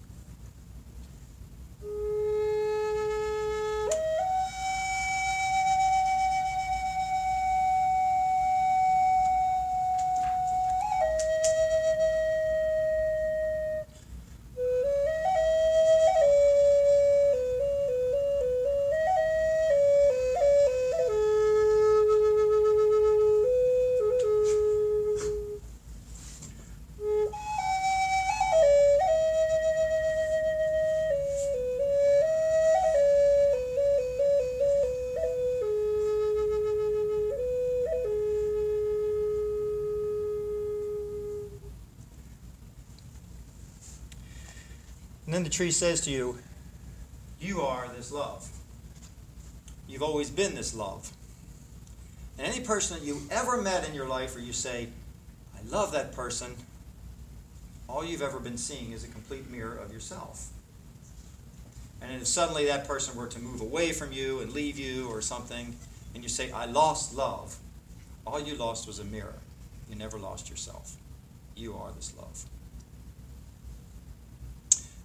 [45.40, 46.36] Then the tree says to you,
[47.40, 48.46] You are this love.
[49.88, 51.10] You've always been this love.
[52.36, 54.88] And any person that you ever met in your life where you say,
[55.56, 56.54] I love that person,
[57.88, 60.48] all you've ever been seeing is a complete mirror of yourself.
[62.02, 65.22] And if suddenly that person were to move away from you and leave you or
[65.22, 65.74] something,
[66.14, 67.56] and you say, I lost love,
[68.26, 69.38] all you lost was a mirror.
[69.88, 70.96] You never lost yourself.
[71.56, 72.44] You are this love.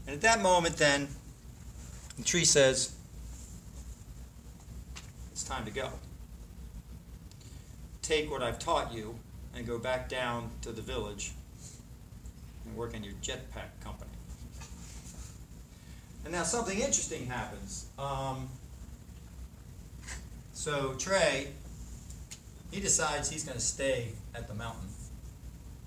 [0.07, 1.07] And at that moment, then,
[2.17, 2.95] the tree says,
[5.31, 5.89] It's time to go.
[8.01, 9.17] Take what I've taught you
[9.55, 11.31] and go back down to the village
[12.65, 14.11] and work in your jetpack company.
[16.23, 17.87] And now something interesting happens.
[17.97, 18.49] Um,
[20.53, 21.47] so Trey,
[22.71, 24.87] he decides he's going to stay at the mountain.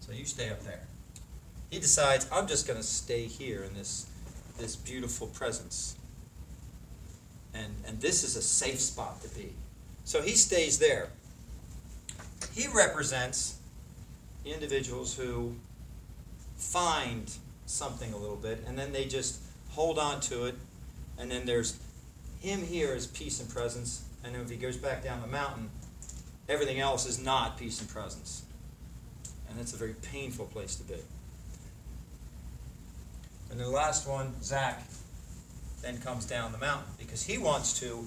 [0.00, 0.88] So you stay up there
[1.70, 4.07] he decides I'm just going to stay here in this
[4.59, 5.96] this beautiful presence.
[7.54, 9.52] And and this is a safe spot to be.
[10.04, 11.09] So he stays there.
[12.54, 13.59] He represents
[14.44, 15.54] individuals who
[16.57, 17.31] find
[17.66, 20.54] something a little bit and then they just hold on to it
[21.18, 21.78] and then there's
[22.40, 25.68] him here is peace and presence and then if he goes back down the mountain
[26.48, 28.44] everything else is not peace and presence
[29.49, 30.97] and that's a very painful place to be
[33.51, 34.82] and the last one, Zach,
[35.82, 38.07] then comes down the mountain because he wants to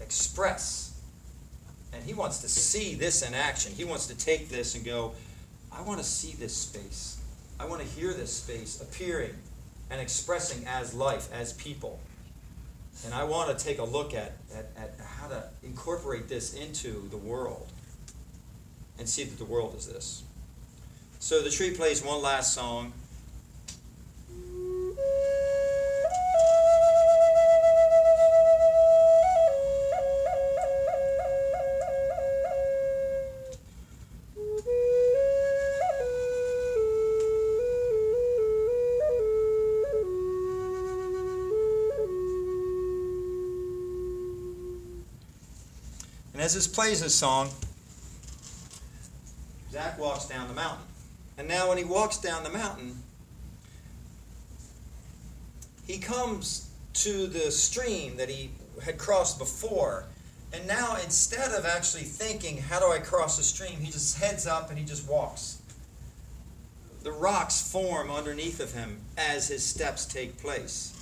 [0.00, 1.00] express
[1.92, 3.72] and he wants to see this in action.
[3.72, 5.12] He wants to take this and go,
[5.72, 7.18] I want to see this space.
[7.58, 9.34] I want to hear this space appearing
[9.90, 11.98] and expressing as life, as people.
[13.04, 17.08] And I want to take a look at, at, at how to incorporate this into
[17.10, 17.68] the world
[18.98, 20.22] and see that the world is this.
[21.20, 22.92] So the tree plays one last song.
[46.48, 47.50] As this plays this song,
[49.70, 50.86] Zach walks down the mountain.
[51.36, 53.02] And now, when he walks down the mountain,
[55.86, 58.50] he comes to the stream that he
[58.82, 60.06] had crossed before.
[60.54, 64.46] And now, instead of actually thinking, how do I cross the stream, he just heads
[64.46, 65.60] up and he just walks.
[67.02, 70.94] The rocks form underneath of him as his steps take place.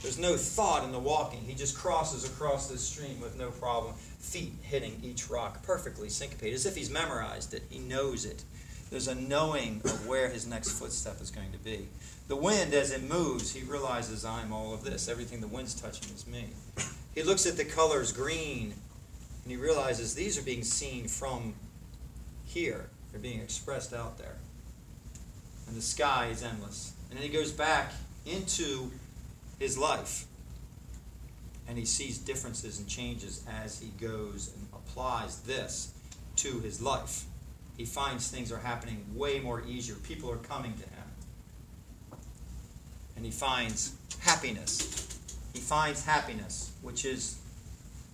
[0.00, 1.40] There's no thought in the walking.
[1.40, 6.54] He just crosses across this stream with no problem, feet hitting each rock perfectly syncopated,
[6.54, 7.62] as if he's memorized it.
[7.68, 8.44] He knows it.
[8.90, 11.88] There's a knowing of where his next footstep is going to be.
[12.28, 15.08] The wind, as it moves, he realizes I'm all of this.
[15.08, 16.46] Everything the wind's touching is me.
[17.14, 18.74] He looks at the colors green,
[19.42, 21.54] and he realizes these are being seen from
[22.44, 22.88] here.
[23.10, 24.36] They're being expressed out there.
[25.66, 26.92] And the sky is endless.
[27.08, 27.92] And then he goes back
[28.26, 28.90] into
[29.58, 30.24] his life.
[31.70, 35.92] And he sees differences and changes as he goes and applies this
[36.34, 37.26] to his life.
[37.76, 39.94] He finds things are happening way more easier.
[39.94, 42.18] People are coming to him.
[43.14, 45.16] And he finds happiness.
[45.52, 47.38] He finds happiness, which is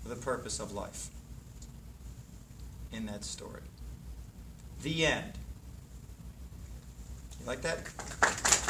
[0.05, 1.09] the purpose of life
[2.93, 3.63] in that story.
[4.83, 5.33] The end.
[7.41, 8.66] You like that?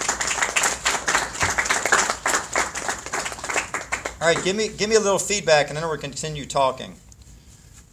[4.19, 6.95] All right, give me give me a little feedback, and then we'll continue talking.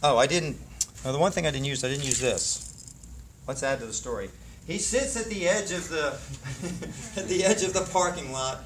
[0.02, 0.56] Oh, I didn't.
[1.02, 2.94] The one thing I didn't use, I didn't use this.
[3.46, 4.30] Let's add to the story.
[4.66, 6.16] He sits at the edge of the
[7.20, 8.64] at the edge of the parking lot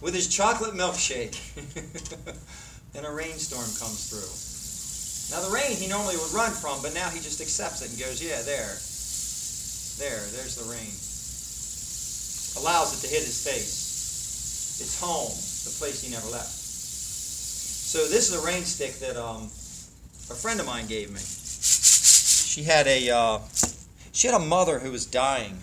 [0.00, 1.38] with his chocolate milkshake,
[2.96, 5.38] and a rainstorm comes through.
[5.38, 7.98] Now the rain he normally would run from, but now he just accepts it and
[8.00, 8.74] goes, "Yeah, there,
[10.02, 10.90] there, there's the rain."
[12.58, 13.93] Allows it to hit his face.
[14.80, 15.30] It's home
[15.64, 16.50] the place he never left.
[17.94, 21.20] So this is a rain stick that um, a friend of mine gave me.
[21.20, 23.38] She had a uh,
[24.12, 25.58] she had a mother who was dying,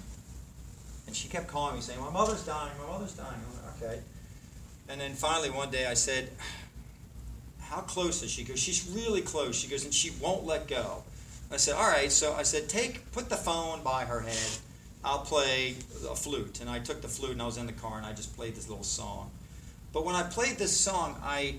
[1.08, 2.72] and she kept calling me saying, "My mother's dying.
[2.80, 4.02] My mother's dying." Like, "Okay."
[4.88, 6.30] And then finally one day I said,
[7.60, 9.58] "How close is she?" Because she's really close.
[9.58, 11.04] She goes, and she won't let go.
[11.52, 14.58] I said, "All right." So I said, "Take put the phone by her head."
[15.04, 15.76] I'll play
[16.10, 16.60] a flute.
[16.62, 18.56] And I took the flute and I was in the car and I just played
[18.56, 19.32] this little song.
[19.94, 21.56] But when I played this song, I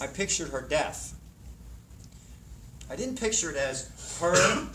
[0.00, 1.14] I pictured her death.
[2.90, 4.34] I didn't picture it as her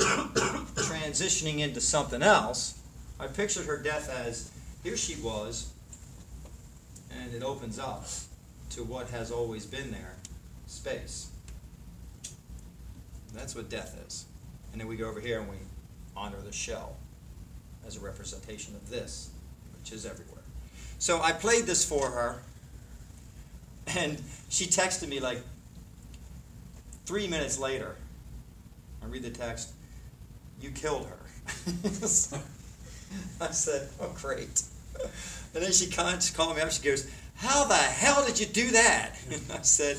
[0.76, 2.80] transitioning into something else.
[3.20, 4.52] I pictured her death as
[4.84, 5.72] here she was,
[7.10, 8.06] and it opens up
[8.72, 10.16] to what has always been there
[10.68, 11.30] space.
[13.34, 14.26] That's what death is.
[14.72, 15.56] And then we go over here and we
[16.16, 16.98] honor the shell
[17.86, 19.30] as a representation of this,
[19.80, 20.44] which is everywhere.
[21.00, 22.42] So I played this for her,
[23.88, 25.42] and she texted me like
[27.06, 27.96] three minutes later.
[29.02, 29.74] I read the text,
[30.62, 31.90] You killed her.
[32.08, 32.40] so
[33.42, 34.64] I said, Oh, great.
[35.54, 36.72] And then she called me up.
[36.72, 39.12] She goes, How the hell did you do that?
[39.32, 39.98] And I said,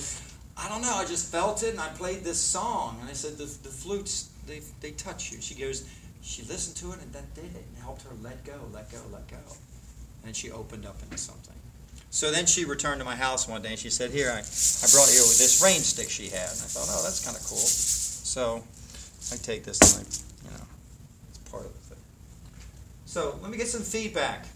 [0.56, 0.94] I don't know.
[0.94, 2.98] I just felt it, and I played this song.
[3.00, 5.40] And I said, The, the flutes, they, they touch you.
[5.40, 5.86] She goes,
[6.24, 7.64] She listened to it, and that did it.
[7.68, 9.38] And helped her let go, let go, let go
[10.26, 11.54] and she opened up into something.
[12.10, 14.86] So then she returned to my house one day and she said, Here, I, I
[14.92, 16.48] brought you with this rain stick she had.
[16.50, 17.58] And I thought, Oh, that's kind of cool.
[17.58, 18.62] So
[19.32, 20.64] I take this and I, you know,
[21.28, 22.02] it's part of the thing.
[23.06, 24.46] So let me get some feedback.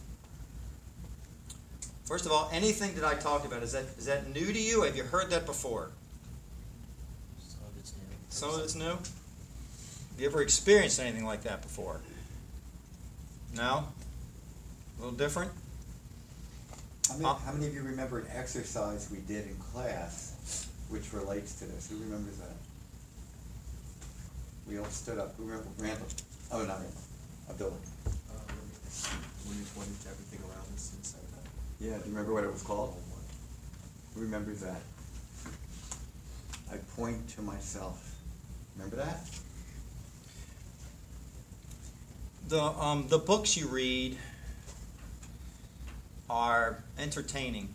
[2.06, 4.82] First of all, anything that I talked about, is that, is that new to you?
[4.82, 5.90] Have you heard that before?
[7.46, 8.16] Some of it's new.
[8.30, 8.96] Some of it's new?
[10.18, 12.00] Have you ever experienced anything like that before?
[13.54, 13.86] No?
[14.98, 15.52] A little different?
[17.08, 21.54] How many, how many of you remember an exercise we did in class which relates
[21.60, 21.88] to this?
[21.88, 22.50] Who remembers that?
[24.66, 25.36] We all stood up.
[25.36, 25.68] Who remember?
[25.78, 26.08] Randall?
[26.50, 26.90] Oh, not Randall.
[27.46, 27.70] Uh, Abdullah.
[27.70, 28.52] Uh,
[29.46, 31.46] when you pointed to everything around us and said that.
[31.78, 32.96] Yeah, do you remember what it was called?
[34.16, 34.80] Who remembers that?
[36.72, 38.16] I point to myself.
[38.74, 39.20] Remember that?
[42.48, 44.16] The, um, the books you read
[46.30, 47.74] are entertaining.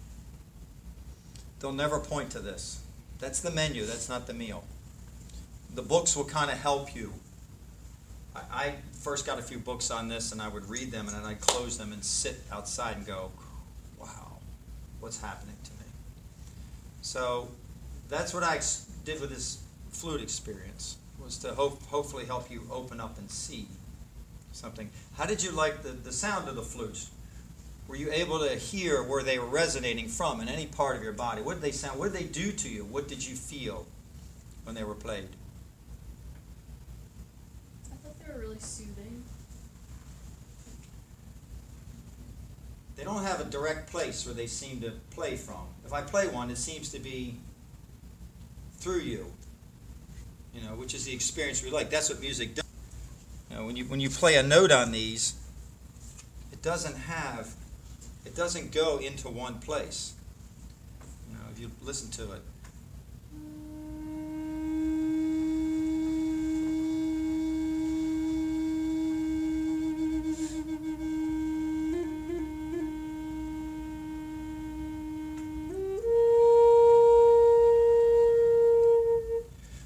[1.60, 2.82] They'll never point to this.
[3.20, 4.64] That's the menu, that's not the meal.
[5.76, 7.14] The books will kind of help you.
[8.36, 11.16] I, I first got a few books on this and I would read them and
[11.16, 13.32] then I'd close them and sit outside and go,
[14.00, 14.40] wow,
[15.02, 15.92] what's happening to me?
[17.04, 17.48] So
[18.10, 19.62] that's what I ex- did with this
[19.92, 23.68] flute experience, was to hope, hopefully help you open up and see
[24.54, 24.90] something.
[25.18, 27.12] How did you like the, the sound of the flutes?
[27.88, 31.12] Were you able to hear where they were resonating from in any part of your
[31.12, 31.42] body?
[31.42, 32.00] What did they sound?
[32.00, 32.86] What did they do to you?
[32.86, 33.86] What did you feel?
[34.64, 35.28] when they were played?
[37.92, 39.24] I thought they were really soothing.
[42.96, 45.66] They don't have a direct place where they seem to play from.
[45.86, 47.38] If I play one, it seems to be
[48.78, 49.26] through you.
[50.54, 51.90] You know, which is the experience we like.
[51.90, 52.63] That's what music does.
[53.62, 55.36] When you when you play a note on these,
[56.52, 57.54] it doesn't have
[58.26, 60.14] it doesn't go into one place.
[61.52, 62.42] If you listen to it.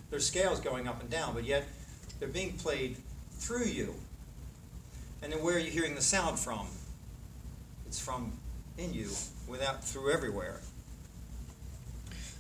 [0.10, 1.68] There's scales going up and down, but yet
[2.20, 2.96] they're being played
[3.38, 3.96] through you.
[5.22, 6.68] And then where are you hearing the sound from?
[7.86, 8.34] It's from
[8.78, 9.10] in you,
[9.48, 10.62] without through everywhere.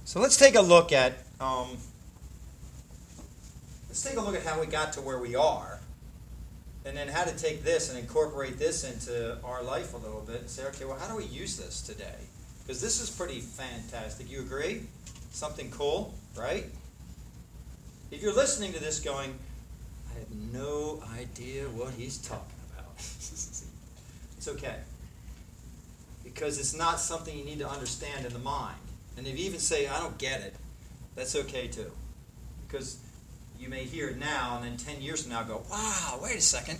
[0.05, 1.77] So let's take a look at um,
[3.87, 5.79] let's take a look at how we got to where we are,
[6.85, 10.41] and then how to take this and incorporate this into our life a little bit
[10.41, 12.15] and say, okay, well, how do we use this today?
[12.63, 14.29] Because this is pretty fantastic.
[14.29, 14.83] You agree?
[15.31, 16.65] Something cool, right?
[18.11, 19.37] If you're listening to this going,
[20.17, 24.77] have no idea what he's talking about, it's okay.
[26.23, 28.77] Because it's not something you need to understand in the mind.
[29.17, 30.55] And if you even say, I don't get it,
[31.15, 31.91] that's okay too.
[32.67, 32.97] Because
[33.59, 36.41] you may hear it now, and then 10 years from now go, wow, wait a
[36.41, 36.77] second,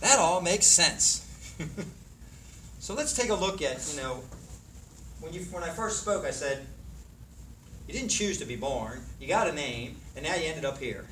[0.00, 1.26] that all makes sense.
[2.78, 4.20] so let's take a look at, you know,
[5.20, 6.64] when, you, when I first spoke, I said,
[7.86, 9.00] you didn't choose to be born.
[9.20, 11.04] You got a name, and now you ended up here.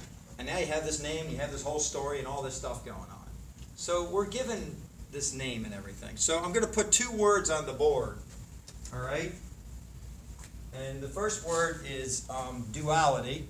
[0.43, 2.85] And now you have this name, you have this whole story, and all this stuff
[2.85, 3.29] going on.
[3.77, 4.75] So we're given
[5.13, 6.17] this name and everything.
[6.17, 8.19] So I'm going to put two words on the board.
[8.93, 9.31] All right?
[10.77, 13.47] And the first word is um, duality.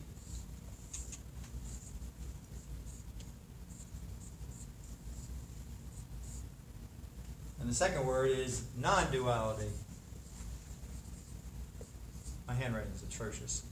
[7.58, 9.70] And the second word is non duality.
[12.46, 13.62] My handwriting is atrocious.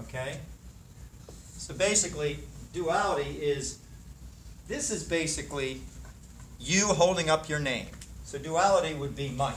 [0.00, 0.38] Okay?
[1.56, 2.38] So basically,
[2.72, 3.78] duality is
[4.68, 5.80] this is basically
[6.58, 7.86] you holding up your name.
[8.24, 9.54] So duality would be Mike.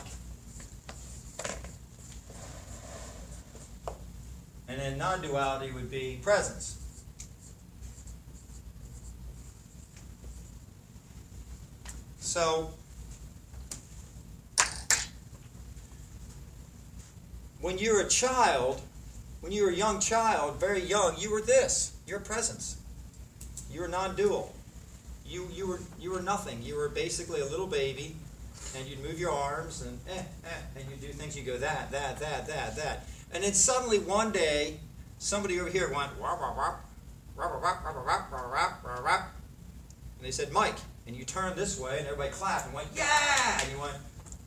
[4.67, 6.79] And then non duality would be presence.
[12.19, 12.71] So
[17.61, 18.81] when you're a child,
[19.43, 22.77] when you were a young child, very young, you were this, your presence.
[23.69, 24.55] You were non-dual.
[25.27, 26.61] You you were you were nothing.
[26.63, 28.15] You were basically a little baby,
[28.77, 31.37] and you'd move your arms and eh eh, and you do things.
[31.37, 34.79] You go that that that that that, and then suddenly one day,
[35.17, 36.75] somebody over here went wah, wah wah
[37.35, 41.77] wah wah wah wah wah wah wah, and they said Mike, and you turned this
[41.77, 43.97] way, and everybody clapped and went yeah, and you went,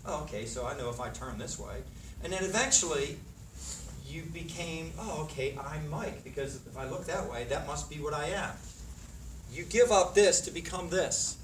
[0.06, 1.82] oh, okay, so I know if I turn this way,
[2.24, 3.18] and then eventually
[4.16, 7.96] you became, oh, okay, I'm Mike, because if I look that way, that must be
[7.96, 8.50] what I am.
[9.52, 11.36] You give up this to become this.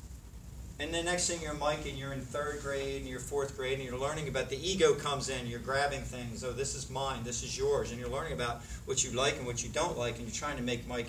[0.80, 3.78] And the next thing you're Mike and you're in third grade and you're fourth grade
[3.78, 7.22] and you're learning about the ego comes in, you're grabbing things, oh, this is mine,
[7.24, 10.16] this is yours, and you're learning about what you like and what you don't like,
[10.16, 11.08] and you're trying to make Mike,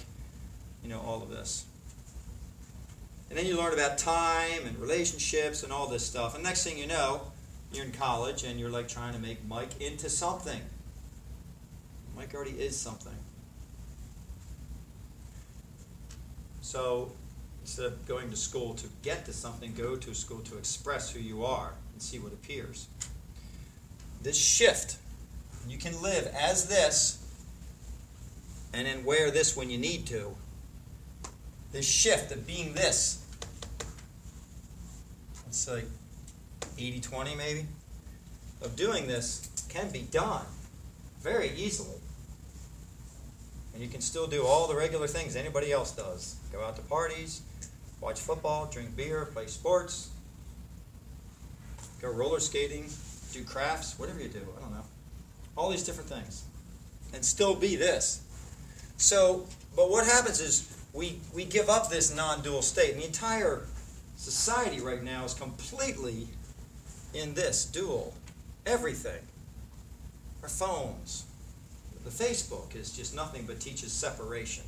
[0.83, 1.65] you know, all of this.
[3.29, 6.35] And then you learn about time and relationships and all this stuff.
[6.35, 7.21] And next thing you know,
[7.71, 10.61] you're in college and you're like trying to make Mike into something.
[12.15, 13.15] Mike already is something.
[16.61, 17.11] So
[17.61, 21.19] instead of going to school to get to something, go to school to express who
[21.19, 22.87] you are and see what appears.
[24.21, 24.97] This shift,
[25.67, 27.19] you can live as this
[28.73, 30.35] and then wear this when you need to.
[31.71, 33.23] This shift of being this.
[35.47, 35.85] It's like
[36.77, 37.65] 80 20 maybe.
[38.61, 40.45] Of doing this can be done
[41.21, 41.99] very easily.
[43.73, 46.81] And you can still do all the regular things anybody else does go out to
[46.83, 47.41] parties,
[47.99, 50.09] watch football, drink beer, play sports,
[52.01, 52.85] go roller skating,
[53.31, 54.45] do crafts, whatever you do.
[54.57, 54.85] I don't know.
[55.57, 56.43] All these different things.
[57.13, 58.21] And still be this.
[58.97, 62.93] So, but what happens is we, we give up this non dual state.
[62.93, 63.63] And the entire
[64.17, 66.27] society right now is completely
[67.13, 68.13] in this dual.
[68.65, 69.21] Everything.
[70.41, 71.25] Our phones.
[72.03, 74.63] The Facebook is just nothing but teaches separation.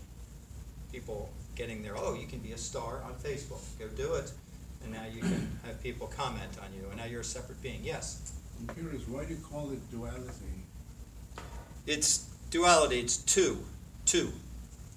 [0.91, 3.61] People getting there, oh, you can be a star on Facebook.
[3.79, 4.31] Go do it.
[4.83, 6.88] And now you can have people comment on you.
[6.89, 7.81] And now you're a separate being.
[7.83, 8.33] Yes?
[8.59, 10.31] I'm curious, why do you call it duality?
[11.88, 13.59] it's duality, it's two.
[14.05, 14.31] Two.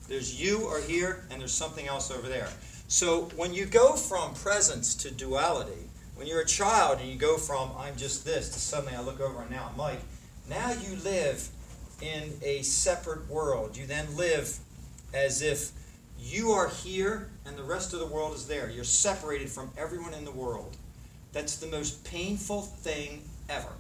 [0.09, 2.49] There's you are here, and there's something else over there.
[2.86, 7.36] So when you go from presence to duality, when you're a child and you go
[7.36, 10.01] from I'm just this to suddenly I look over and now I'm Mike,
[10.49, 11.49] now you live
[12.01, 13.77] in a separate world.
[13.77, 14.59] You then live
[15.15, 15.73] as if
[16.19, 18.71] you are here and the rest of the world is there.
[18.71, 20.77] You're separated from everyone in the world.
[21.33, 23.73] That's the most painful thing ever.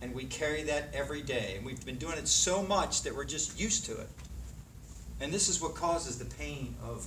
[0.00, 1.54] And we carry that every day.
[1.56, 4.08] And we've been doing it so much that we're just used to it.
[5.20, 7.06] And this is what causes the pain of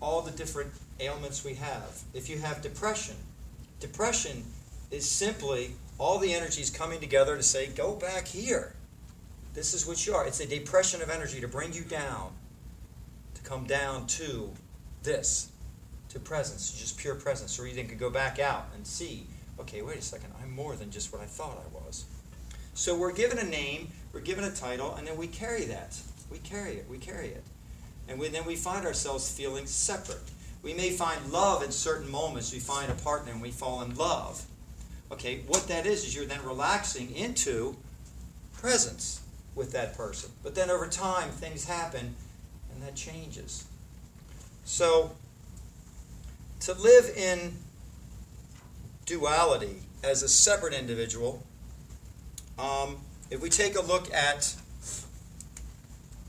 [0.00, 2.02] all the different ailments we have.
[2.12, 3.14] If you have depression,
[3.78, 4.44] depression
[4.90, 8.74] is simply all the energies coming together to say, go back here.
[9.54, 10.26] This is what you are.
[10.26, 12.32] It's a depression of energy to bring you down,
[13.34, 14.50] to come down to
[15.02, 15.50] this,
[16.08, 17.58] to presence, just pure presence.
[17.58, 19.26] Or you then could go back out and see,
[19.60, 22.06] okay, wait a second, I'm more than just what I thought I was.
[22.74, 25.98] So we're given a name, we're given a title, and then we carry that.
[26.30, 27.44] We carry it, we carry it.
[28.08, 30.22] And we, then we find ourselves feeling separate.
[30.62, 32.52] We may find love in certain moments.
[32.52, 34.44] We find a partner and we fall in love.
[35.10, 37.76] Okay, what that is, is you're then relaxing into
[38.54, 39.21] presence
[39.54, 40.30] with that person.
[40.42, 42.14] But then over time, things happen
[42.72, 43.64] and that changes.
[44.64, 45.12] So,
[46.60, 47.54] to live in
[49.04, 51.42] duality as a separate individual,
[52.58, 52.98] um,
[53.30, 54.54] if we take a look at,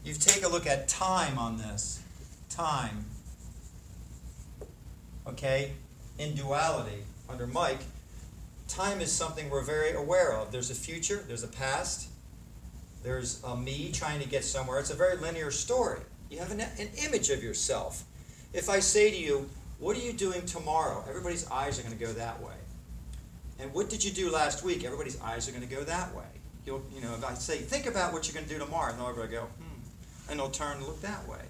[0.03, 2.01] you take a look at time on this,
[2.49, 3.05] time,
[5.27, 5.73] okay,
[6.17, 7.81] in duality under Mike,
[8.67, 10.51] time is something we're very aware of.
[10.51, 12.07] There's a future, there's a past,
[13.03, 14.79] there's a me trying to get somewhere.
[14.79, 15.99] It's a very linear story.
[16.29, 18.03] You have an, an image of yourself.
[18.53, 19.49] If I say to you,
[19.79, 21.03] What are you doing tomorrow?
[21.07, 22.53] Everybody's eyes are going to go that way.
[23.59, 24.83] And what did you do last week?
[24.83, 26.23] Everybody's eyes are going to go that way.
[26.65, 28.99] You'll, you know, if I say, Think about what you're going to do tomorrow, and
[28.99, 30.31] they'll everybody go, Hmm.
[30.31, 31.41] And they'll turn and look that way.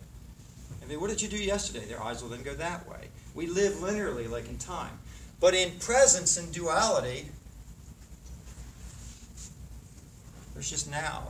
[0.82, 1.86] I mean, what did you do yesterday?
[1.86, 3.08] Their eyes will then go that way.
[3.36, 4.99] We live linearly, like in time.
[5.39, 7.28] But in presence and duality,
[10.54, 11.30] there's just now.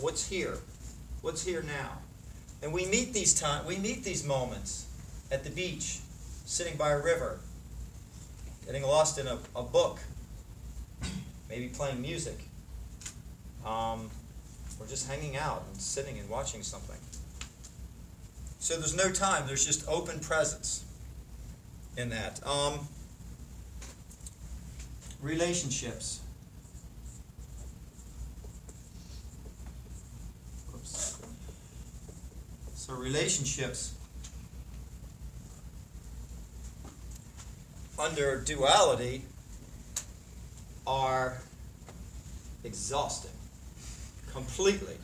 [0.00, 0.58] What's here?
[1.22, 1.98] What's here now?
[2.62, 4.86] And we meet these time we meet these moments
[5.30, 5.98] at the beach,
[6.44, 7.40] sitting by a river,
[8.66, 10.00] getting lost in a, a book,
[11.48, 12.38] maybe playing music,
[13.64, 14.10] um,
[14.80, 16.98] or just hanging out and sitting and watching something.
[18.58, 20.84] So there's no time, there's just open presence
[21.96, 22.44] in that.
[22.46, 22.88] Um,
[25.20, 26.20] relationships.
[32.88, 33.92] So relationships
[37.98, 39.24] under duality
[40.86, 41.36] are
[42.64, 43.30] exhausting.
[44.32, 44.96] Completely.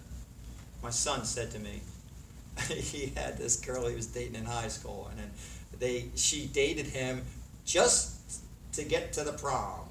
[0.82, 1.82] My son said to me,
[2.68, 5.30] he had this girl he was dating in high school, and then
[5.78, 7.22] they she dated him
[7.66, 8.40] just
[8.72, 9.88] to get to the prom,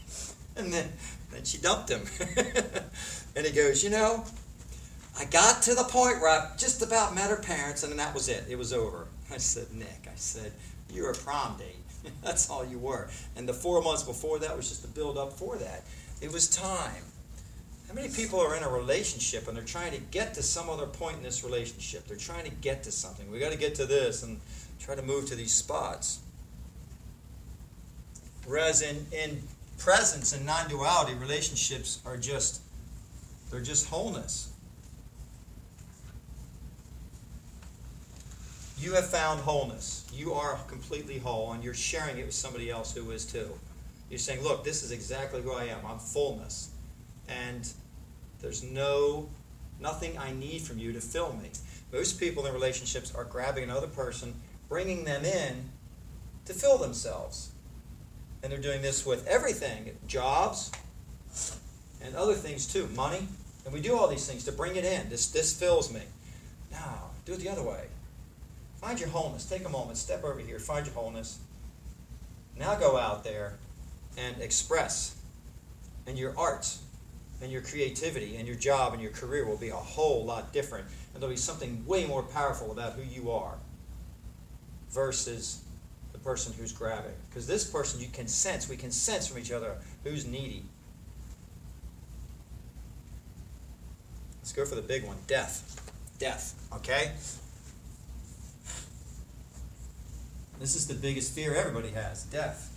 [0.56, 0.90] and then
[1.30, 2.06] then she dumped him,
[3.36, 4.24] and he goes, you know,
[5.18, 8.14] I got to the point where I just about met her parents, and then that
[8.14, 8.44] was it.
[8.48, 9.06] It was over.
[9.30, 10.52] I said, Nick, I said,
[10.92, 12.12] you're a prom date.
[12.22, 13.08] That's all you were.
[13.36, 15.84] And the four months before that was just a build up for that.
[16.20, 17.02] It was time.
[17.88, 20.86] How many people are in a relationship and they're trying to get to some other
[20.86, 22.06] point in this relationship?
[22.06, 23.30] They're trying to get to something.
[23.30, 24.40] We got to get to this and
[24.80, 26.20] try to move to these spots.
[28.46, 29.42] Whereas in, in
[29.78, 32.62] presence and non duality, relationships are just,
[33.50, 34.53] they're just wholeness.
[38.78, 40.06] You have found wholeness.
[40.12, 43.48] You are completely whole, and you're sharing it with somebody else who is too.
[44.10, 45.78] You're saying, Look, this is exactly who I am.
[45.86, 46.70] I'm fullness.
[47.28, 47.68] And
[48.40, 49.28] there's no
[49.80, 51.50] nothing I need from you to fill me.
[51.92, 54.34] Most people in relationships are grabbing another person,
[54.68, 55.70] bringing them in
[56.46, 57.52] to fill themselves.
[58.42, 60.70] And they're doing this with everything jobs
[62.02, 63.26] and other things too, money.
[63.64, 65.08] And we do all these things to bring it in.
[65.08, 66.02] This, this fills me.
[66.70, 67.86] Now, do it the other way.
[68.84, 69.46] Find your wholeness.
[69.46, 69.96] Take a moment.
[69.96, 70.58] Step over here.
[70.58, 71.38] Find your wholeness.
[72.58, 73.54] Now go out there
[74.18, 75.16] and express.
[76.06, 76.70] And your art
[77.40, 80.84] and your creativity and your job and your career will be a whole lot different.
[81.14, 83.54] And there'll be something way more powerful about who you are
[84.90, 85.64] versus
[86.12, 87.14] the person who's grabbing.
[87.30, 90.62] Because this person you can sense, we can sense from each other who's needy.
[94.42, 95.90] Let's go for the big one death.
[96.18, 97.12] Death, okay?
[100.60, 102.70] This is the biggest fear everybody has death.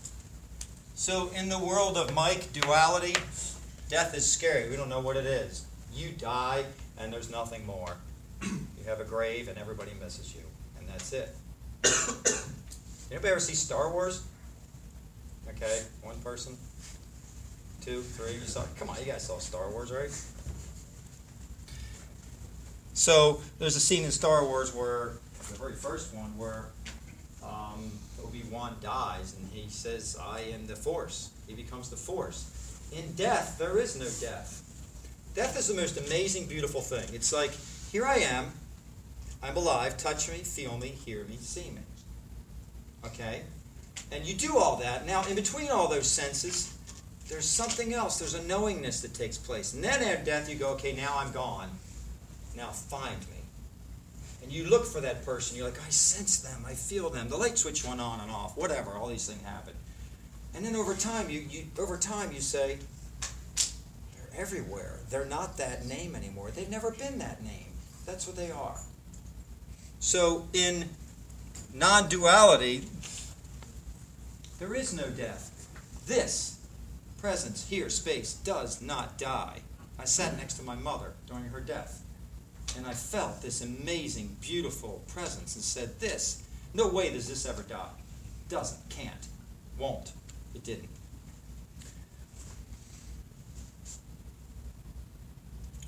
[0.96, 3.16] So, in the world of Mike duality,
[3.88, 4.70] death is scary.
[4.70, 5.66] We don't know what it is.
[5.94, 6.66] You die,
[7.00, 7.98] and there's nothing more.
[8.42, 10.42] You have a grave, and everybody misses you,
[10.80, 11.36] and that's it.
[13.12, 14.26] Anybody ever see Star Wars?
[15.50, 16.58] Okay, one person,
[17.82, 18.34] two, three.
[18.34, 18.64] You saw?
[18.80, 20.12] Come on, you guys saw Star Wars, right?
[22.94, 25.14] So there's a scene in Star Wars where
[25.50, 26.66] the very first one where
[27.48, 27.92] um,
[28.24, 32.90] Obi Wan dies, and he says, "I am the Force." He becomes the Force.
[32.92, 34.64] In death, there is no death.
[35.36, 37.08] Death is the most amazing, beautiful thing.
[37.14, 37.52] It's like,
[37.92, 38.46] here I am,
[39.44, 41.82] I'm alive, touch me, feel me, hear me, see me.
[43.06, 43.44] Okay?
[44.12, 45.06] And you do all that.
[45.06, 46.74] Now, in between all those senses,
[47.30, 48.20] there's something else.
[48.20, 49.74] There's a knowingness that takes place.
[49.74, 51.70] And then at death, you go, okay, now I'm gone.
[52.56, 53.37] Now find me.
[54.42, 55.58] And you look for that person.
[55.58, 56.64] You're like, I sense them.
[56.66, 57.30] I feel them.
[57.30, 58.58] The light switch went on and off.
[58.58, 58.92] Whatever.
[58.92, 59.74] All these things happen.
[60.56, 62.80] And then over time, you, you over time you say,
[64.16, 65.00] they're everywhere.
[65.10, 66.52] They're not that name anymore.
[66.52, 67.68] They've never been that name.
[68.06, 68.80] That's what they are.
[70.00, 70.90] So in
[71.74, 72.84] non-duality,
[74.60, 75.68] there is no death.
[76.08, 76.60] This
[77.20, 79.60] presence here, space, does not die.
[80.00, 82.02] I sat next to my mother during her death,
[82.78, 87.64] and I felt this amazing, beautiful presence and said, This, no way does this ever
[87.64, 87.90] die.
[88.50, 89.28] Doesn't, can't,
[89.78, 90.14] won't.
[90.54, 90.90] It didn't.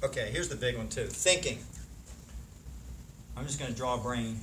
[0.04, 1.06] Okay, here's the big one too.
[1.06, 1.60] Thinking.
[3.38, 4.40] I'm just going to draw a brain.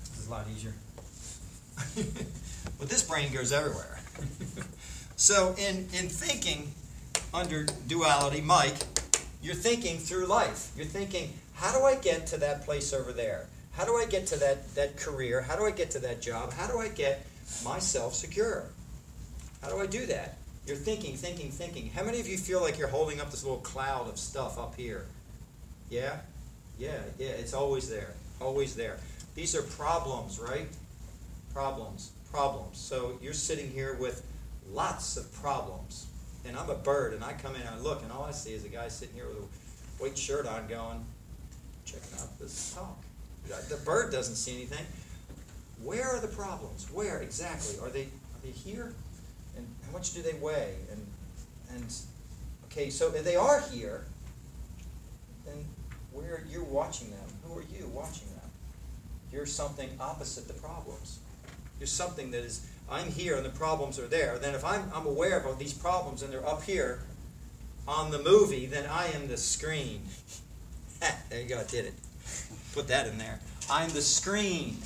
[0.00, 0.74] This is a lot easier.
[2.78, 3.98] but this brain goes everywhere.
[5.16, 6.72] so in, in thinking
[7.32, 8.76] under duality, Mike,
[9.42, 10.72] you're thinking through life.
[10.76, 13.46] You're thinking, how do I get to that place over there?
[13.72, 15.42] How do I get to that, that career?
[15.42, 16.52] How do I get to that job?
[16.52, 17.26] How do I get
[17.64, 18.64] myself secure?
[19.62, 20.36] How do I do that?
[20.66, 21.90] You're thinking, thinking, thinking.
[21.94, 24.74] How many of you feel like you're holding up this little cloud of stuff up
[24.76, 25.06] here?
[25.88, 26.16] Yeah?
[26.78, 28.12] Yeah, yeah, it's always there.
[28.40, 28.98] Always there.
[29.34, 30.68] These are problems, right?
[31.54, 32.78] Problems, problems.
[32.78, 34.26] So you're sitting here with
[34.72, 36.06] lots of problems.
[36.44, 38.52] And I'm a bird, and I come in and I look, and all I see
[38.52, 41.04] is a guy sitting here with a white shirt on going,
[41.86, 42.98] checking out this talk.
[43.68, 44.84] The bird doesn't see anything.
[45.82, 46.88] Where are the problems?
[46.92, 47.78] Where exactly?
[47.80, 48.92] Are they are they here?
[49.56, 50.74] And how much do they weigh?
[50.90, 51.06] And
[51.70, 51.94] and
[52.66, 54.04] okay, so if they are here,
[55.44, 55.64] then
[56.12, 57.28] where you're watching them.
[57.44, 58.50] Who are you watching them?
[59.32, 61.20] You're something opposite the problems.
[61.78, 64.38] You're something that is I'm here and the problems are there.
[64.38, 67.00] Then if I'm I'm aware of these problems and they're up here
[67.86, 70.02] on the movie, then I am the screen.
[71.30, 71.94] there you go, I did it.
[72.72, 73.38] Put that in there.
[73.70, 74.76] I'm the screen.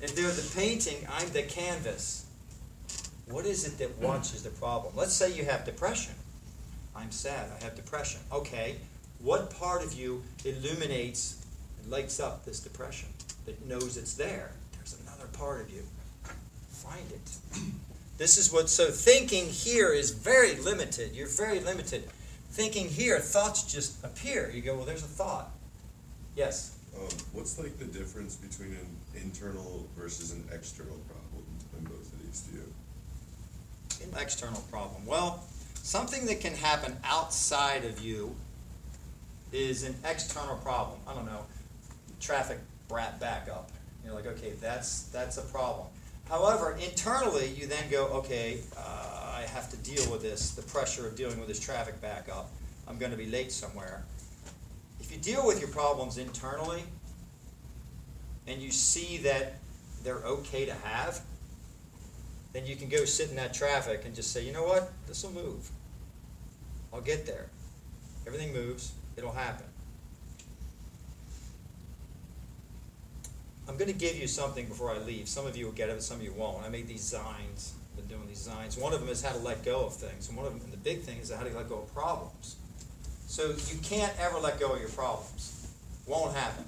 [0.00, 2.26] If they're the painting, I'm the canvas.
[3.26, 4.94] What is it that watches the problem?
[4.96, 6.14] Let's say you have depression.
[6.94, 7.50] I'm sad.
[7.60, 8.20] I have depression.
[8.32, 8.76] Okay.
[9.20, 11.44] What part of you illuminates
[11.80, 13.08] and lights up this depression
[13.44, 14.52] that knows it's there?
[14.76, 15.82] There's another part of you.
[16.70, 17.58] Find it.
[18.18, 21.14] This is what, so thinking here is very limited.
[21.14, 22.02] You're very limited.
[22.58, 24.50] Thinking here, thoughts just appear.
[24.52, 25.52] You go, well, there's a thought.
[26.34, 26.76] Yes?
[26.92, 31.44] Um, what's like the difference between an internal versus an external problem
[31.78, 34.08] in both of these to you?
[34.10, 35.06] An external problem.
[35.06, 35.44] Well,
[35.74, 38.34] something that can happen outside of you
[39.52, 40.98] is an external problem.
[41.06, 41.44] I don't know,
[42.18, 43.70] traffic brat backup.
[44.04, 45.86] You're like, okay, that's that's a problem.
[46.28, 51.06] However, internally, you then go, okay, uh, I have to deal with this, the pressure
[51.06, 52.50] of dealing with this traffic backup.
[52.86, 54.04] I'm going to be late somewhere.
[55.00, 56.82] If you deal with your problems internally,
[58.46, 59.58] and you see that
[60.02, 61.20] they're okay to have,
[62.52, 65.22] then you can go sit in that traffic and just say, you know what, this
[65.22, 65.70] will move.
[66.92, 67.50] I'll get there.
[68.26, 69.66] Everything moves, it'll happen.
[73.68, 75.28] I'm going to give you something before I leave.
[75.28, 76.64] Some of you will get it, but some of you won't.
[76.64, 78.78] I made these signs, been doing these signs.
[78.78, 80.72] One of them is how to let go of things, and one of them, and
[80.72, 82.56] the big thing is how to let go of problems.
[83.26, 85.70] So you can't ever let go of your problems.
[86.06, 86.64] Won't happen,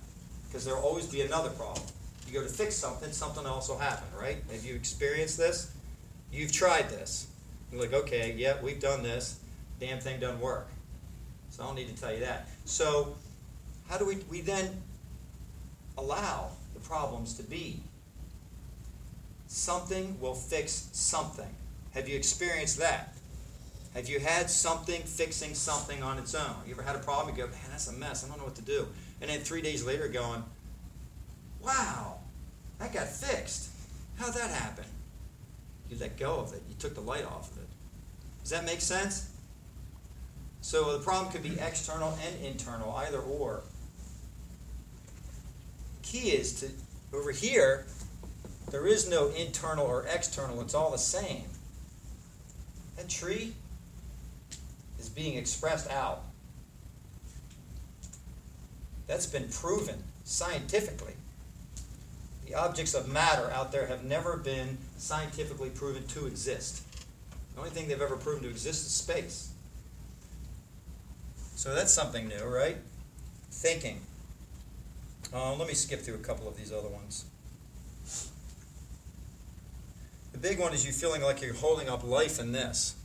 [0.47, 1.83] because there'll always be another problem.
[2.29, 4.37] You go to fix something, something else will happen, right?
[4.53, 5.73] Have you experienced this?
[6.31, 7.29] You've tried this.
[7.73, 9.41] You're like, okay, yeah, we've done this.
[9.81, 10.69] Damn thing doesn't work.
[11.49, 12.49] So I don't need to tell you that.
[12.67, 13.17] So
[13.89, 14.83] how do we we then
[15.99, 16.51] allow
[16.81, 17.81] the problems to be?
[19.47, 21.49] Something will fix something.
[21.95, 23.15] Have you experienced that?
[23.95, 26.55] Have you had something fixing something on its own?
[26.67, 27.35] You ever had a problem?
[27.35, 28.25] You go, man, that's a mess.
[28.25, 28.87] I don't know what to do.
[29.21, 30.45] And then three days later, going,
[31.61, 32.19] wow,
[32.79, 33.71] that got fixed.
[34.17, 34.85] How'd that happen?
[35.91, 36.63] You let go of it.
[36.69, 37.69] You took the light off of it.
[38.43, 39.31] Does that make sense?
[40.61, 43.63] So the problem could be external and internal, either or.
[46.11, 46.69] Key is to,
[47.17, 47.87] over here,
[48.73, 51.45] there is no internal or external, it's all the same.
[52.97, 53.53] That tree
[54.99, 56.23] is being expressed out.
[59.07, 61.15] That's been proven scientifically.
[62.45, 66.83] The objects of matter out there have never been scientifically proven to exist.
[67.55, 69.53] The only thing they've ever proven to exist is space.
[71.55, 72.79] So that's something new, right?
[73.53, 74.01] Thinking.
[75.33, 77.25] Uh, let me skip through a couple of these other ones.
[80.33, 82.97] The big one is you feeling like you're holding up life in this.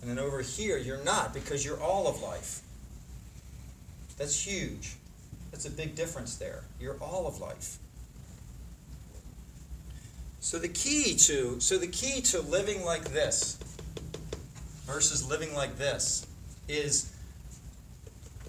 [0.00, 2.62] And then over here, you're not because you're all of life.
[4.16, 4.94] That's huge.
[5.50, 6.64] That's a big difference there.
[6.80, 7.78] You're all of life.
[10.40, 13.58] So the key to so the key to living like this
[14.84, 16.26] versus living like this
[16.68, 17.12] is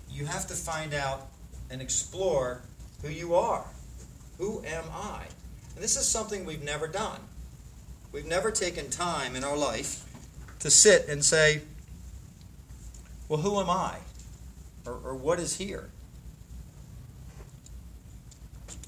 [0.10, 1.28] you have to find out
[1.70, 2.62] and explore
[3.02, 3.66] who you are.
[4.38, 5.24] Who am I?
[5.76, 7.20] And this is something we've never done.
[8.12, 10.04] We've never taken time in our life
[10.60, 11.62] to sit and say,
[13.28, 13.98] well, who am I?
[14.86, 15.90] Or, or what is here?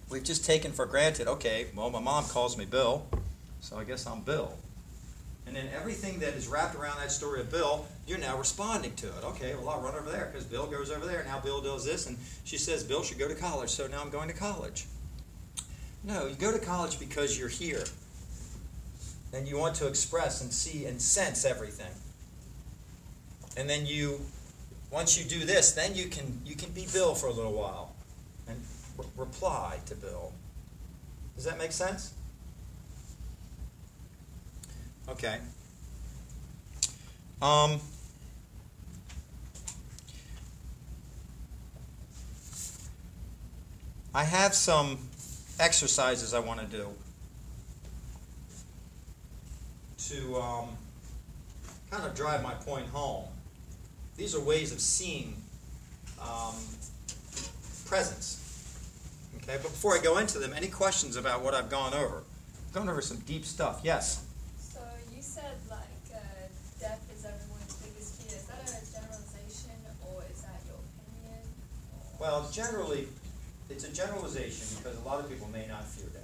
[0.10, 3.06] We've just taken for granted, okay, well, my mom calls me Bill,
[3.60, 4.58] so I guess I'm Bill.
[5.46, 9.06] And then everything that is wrapped around that story of Bill, you're now responding to
[9.06, 9.24] it.
[9.24, 11.24] Okay, well, I'll run over there because Bill goes over there.
[11.26, 14.10] Now Bill does this, and she says Bill should go to college, so now I'm
[14.10, 14.88] going to college.
[16.04, 17.84] No, you go to college because you're here.
[19.32, 21.92] And you want to express and see and sense everything.
[23.56, 24.22] And then you,
[24.90, 27.94] once you do this, then you can you can be Bill for a little while,
[28.48, 28.60] and
[28.98, 30.34] re- reply to Bill.
[31.36, 32.14] Does that make sense?
[35.08, 35.38] Okay.
[37.42, 37.80] Um,
[44.14, 44.98] I have some
[45.60, 46.88] exercises I want to do
[50.08, 50.70] to um,
[51.92, 53.26] kind of drive my point home.
[54.18, 55.36] These are ways of seeing
[56.22, 56.56] um,
[57.86, 58.38] presence.
[59.38, 62.24] Okay, but before I go into them, any questions about what I've gone over?
[62.68, 63.82] I've gone over some deep stuff.
[63.84, 64.26] Yes.
[64.60, 64.80] So
[65.16, 65.80] you said like
[66.14, 66.18] uh,
[66.80, 68.38] death is everyone's biggest fear.
[68.38, 69.72] Is that a generalization
[70.08, 71.46] or is that your opinion?
[71.94, 73.08] Or- Well, generally,
[73.70, 76.24] it's a generalization because a lot of people may not fear death.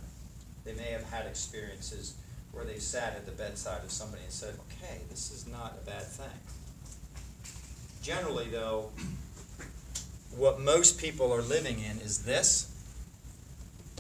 [0.64, 2.16] They may have had experiences
[2.52, 5.86] where they sat at the bedside of somebody and said, okay, this is not a
[5.86, 6.40] bad thing.
[8.02, 8.92] Generally, though,
[10.36, 12.72] what most people are living in is this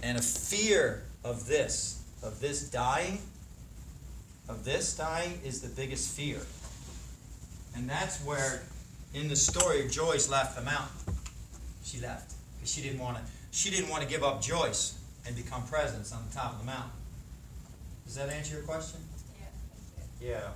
[0.04, 3.20] and a fear of this, of this dying,
[4.48, 6.39] of this dying is the biggest fear.
[7.76, 8.62] And that's where,
[9.14, 11.16] in the story, of Joyce left the mountain.
[11.84, 13.24] She left because she didn't want to.
[13.56, 16.66] She didn't want to give up Joyce and become presence on the top of the
[16.66, 16.91] mountain.
[18.06, 18.99] Does that answer your question?
[20.22, 20.28] Yeah.
[20.28, 20.47] Yeah.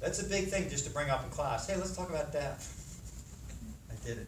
[0.00, 1.68] That's a big thing just to bring up in class.
[1.68, 2.74] Hey, let's talk about death.
[3.88, 4.26] I did it.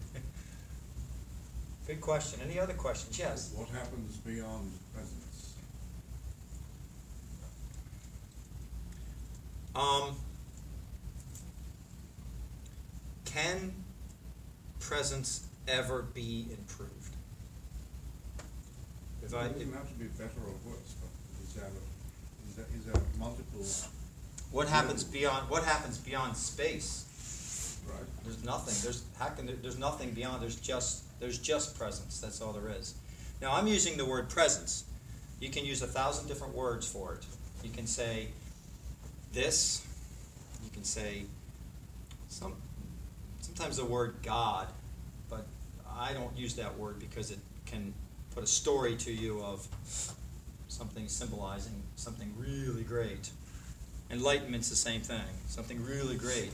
[1.89, 2.39] Good question.
[2.49, 3.19] Any other questions?
[3.19, 3.53] Yes.
[3.57, 5.55] What happens beyond presence?
[9.75, 10.15] Um,
[13.25, 13.75] can
[14.79, 17.00] presence ever be improved?
[19.31, 21.11] If I, It doesn't have to be better or worse, but
[21.45, 21.71] is there,
[22.49, 23.65] is there, is there multiple,
[24.51, 27.79] what happens beyond what happens beyond space?
[27.89, 28.03] right?
[28.25, 28.75] There's nothing.
[28.83, 30.43] There's how can there, there's nothing beyond.
[30.43, 32.19] There's just there's just presence.
[32.19, 32.95] That's all there is.
[33.41, 34.83] Now I'm using the word presence.
[35.39, 37.25] You can use a thousand different words for it.
[37.63, 38.31] You can say
[39.33, 39.87] this.
[40.65, 41.27] You can say
[42.29, 42.57] some
[43.41, 44.67] sometimes the word God,
[45.29, 45.47] but
[45.89, 47.95] I don't use that word because it can
[48.35, 49.67] put a story to you of
[50.69, 53.31] something symbolizing something really great.
[54.11, 55.21] Enlightenment's the same thing.
[55.47, 56.51] Something really great.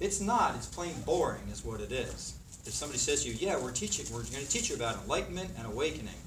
[0.00, 0.54] It's not.
[0.56, 2.38] It's plain boring, is what it is.
[2.64, 4.06] If somebody says to you, "Yeah, we're teaching.
[4.12, 6.20] We're going to teach you about enlightenment and awakening,"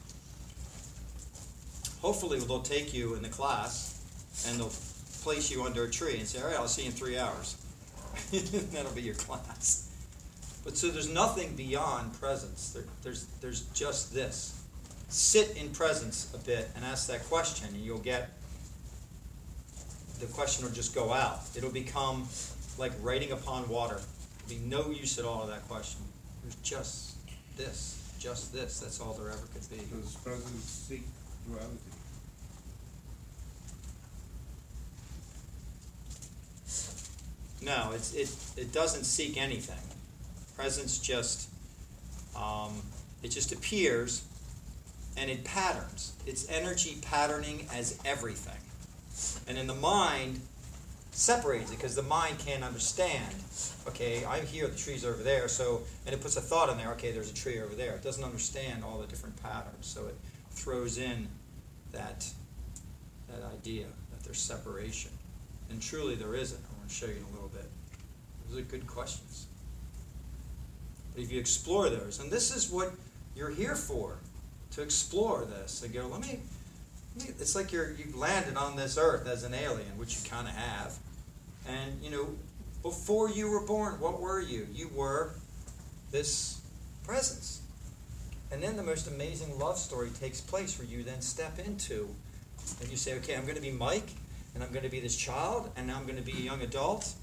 [2.01, 4.01] hopefully they'll take you in the class
[4.47, 4.73] and they'll
[5.21, 7.57] place you under a tree and say, "All right, I'll see you in three hours."
[8.71, 9.89] That'll be your class.
[10.63, 12.71] But so there's nothing beyond presence.
[12.71, 14.58] There, there's there's just this.
[15.09, 18.29] Sit in presence a bit and ask that question, and you'll get
[20.19, 21.39] the question will just go out.
[21.55, 22.27] It'll become
[22.77, 23.99] like writing upon water.
[24.47, 26.01] There'll be no use at all of that question.
[26.43, 27.15] There's just
[27.57, 28.79] this, just this.
[28.79, 29.77] That's all there ever could be.
[29.77, 31.03] Does presence seek
[31.47, 31.77] duality?
[37.61, 39.75] No, it's, it, it doesn't seek anything.
[40.55, 41.49] Presence just,
[42.35, 42.81] um,
[43.21, 44.23] it just appears
[45.19, 46.13] and it patterns.
[46.25, 48.53] It's energy patterning as everything.
[49.47, 50.39] And in the mind,
[51.11, 53.35] separates it because the mind can't understand.
[53.87, 56.91] Okay, I'm here, the tree's over there, so and it puts a thought in there.
[56.93, 57.95] Okay, there's a tree over there.
[57.95, 60.15] It doesn't understand all the different patterns, so it
[60.51, 61.27] throws in
[61.91, 62.25] that
[63.27, 65.11] that idea that there's separation,
[65.69, 66.59] and truly there isn't.
[66.59, 67.69] I want to show you in a little bit.
[68.47, 69.47] Those are good questions.
[71.13, 72.93] But if you explore those, and this is what
[73.35, 74.19] you're here for,
[74.71, 76.39] to explore this and go, let me
[77.17, 80.53] it's like you're you've landed on this earth as an alien, which you kind of
[80.55, 80.97] have.
[81.67, 82.27] And you know,
[82.81, 84.67] before you were born, what were you?
[84.73, 85.33] You were
[86.11, 86.61] this
[87.03, 87.61] presence.
[88.51, 92.09] And then the most amazing love story takes place where you then step into
[92.81, 94.09] and you say, okay, I'm going to be Mike,
[94.53, 96.61] and I'm going to be this child, and now I'm going to be a young
[96.61, 97.13] adult,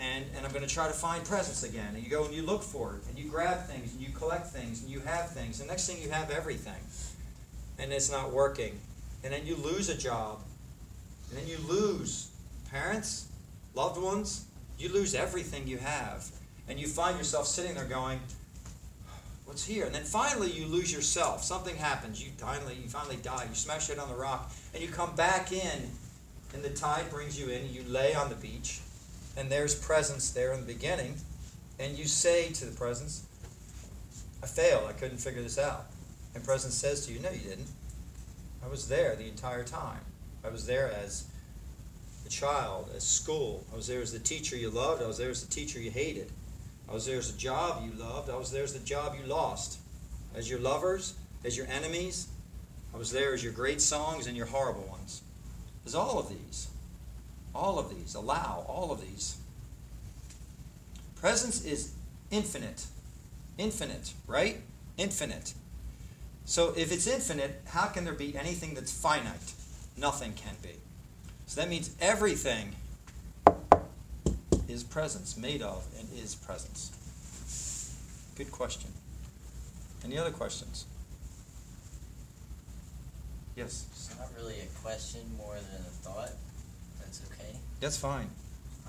[0.00, 1.94] and, and I'm going to try to find presence again.
[1.94, 4.48] And you go and you look for it, and you grab things, and you collect
[4.48, 5.60] things, and you have things.
[5.60, 6.80] And next thing you have everything.
[7.78, 8.78] And it's not working
[9.24, 10.40] and then you lose a job,
[11.28, 12.30] and then you lose
[12.70, 13.28] parents,
[13.74, 14.46] loved ones,
[14.78, 16.26] you lose everything you have.
[16.68, 18.20] And you find yourself sitting there going,
[19.46, 19.86] What's here?
[19.86, 21.42] And then finally you lose yourself.
[21.42, 22.22] Something happens.
[22.22, 23.46] You finally you finally die.
[23.48, 24.52] You smash it on the rock.
[24.74, 25.90] And you come back in,
[26.52, 28.80] and the tide brings you in, you lay on the beach,
[29.38, 31.14] and there's presence there in the beginning,
[31.78, 33.24] and you say to the presence,
[34.42, 35.86] I failed, I couldn't figure this out.
[36.34, 37.68] And presence says to you, No, you didn't.
[38.64, 40.00] I was there the entire time.
[40.44, 41.26] I was there as
[42.26, 43.64] a child, as school.
[43.72, 45.02] I was there as the teacher you loved.
[45.02, 46.30] I was there as the teacher you hated.
[46.88, 48.30] I was there as a job you loved.
[48.30, 49.78] I was there as the job you lost.
[50.34, 51.14] As your lovers,
[51.44, 52.28] as your enemies.
[52.92, 55.22] I was there as your great songs and your horrible ones.
[55.86, 56.68] As all of these.
[57.54, 58.14] All of these.
[58.14, 59.38] Allow all of these.
[61.16, 61.92] Presence is
[62.30, 62.86] infinite.
[63.56, 64.60] Infinite, right?
[64.96, 65.54] Infinite.
[66.44, 69.52] So if it's infinite, how can there be anything that's finite?
[69.96, 70.76] Nothing can be.
[71.46, 72.76] So that means everything
[74.68, 76.92] is presence, made of and is presence.
[78.36, 78.92] Good question.
[80.04, 80.86] Any other questions?
[83.56, 83.86] Yes.
[83.90, 86.30] It's not really a question more than a thought.
[87.80, 88.28] That's fine.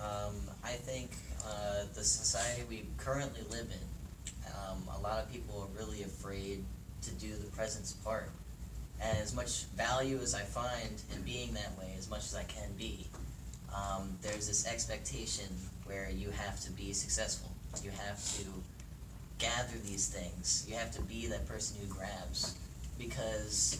[0.01, 1.11] Um, I think
[1.45, 6.63] uh, the society we currently live in, um, a lot of people are really afraid
[7.03, 8.29] to do the presence part.
[9.01, 12.43] And as much value as I find in being that way, as much as I
[12.43, 13.07] can be,
[13.73, 15.47] um, there's this expectation
[15.85, 17.51] where you have to be successful.
[17.83, 18.45] You have to
[19.37, 20.65] gather these things.
[20.67, 22.57] You have to be that person who grabs.
[22.97, 23.79] Because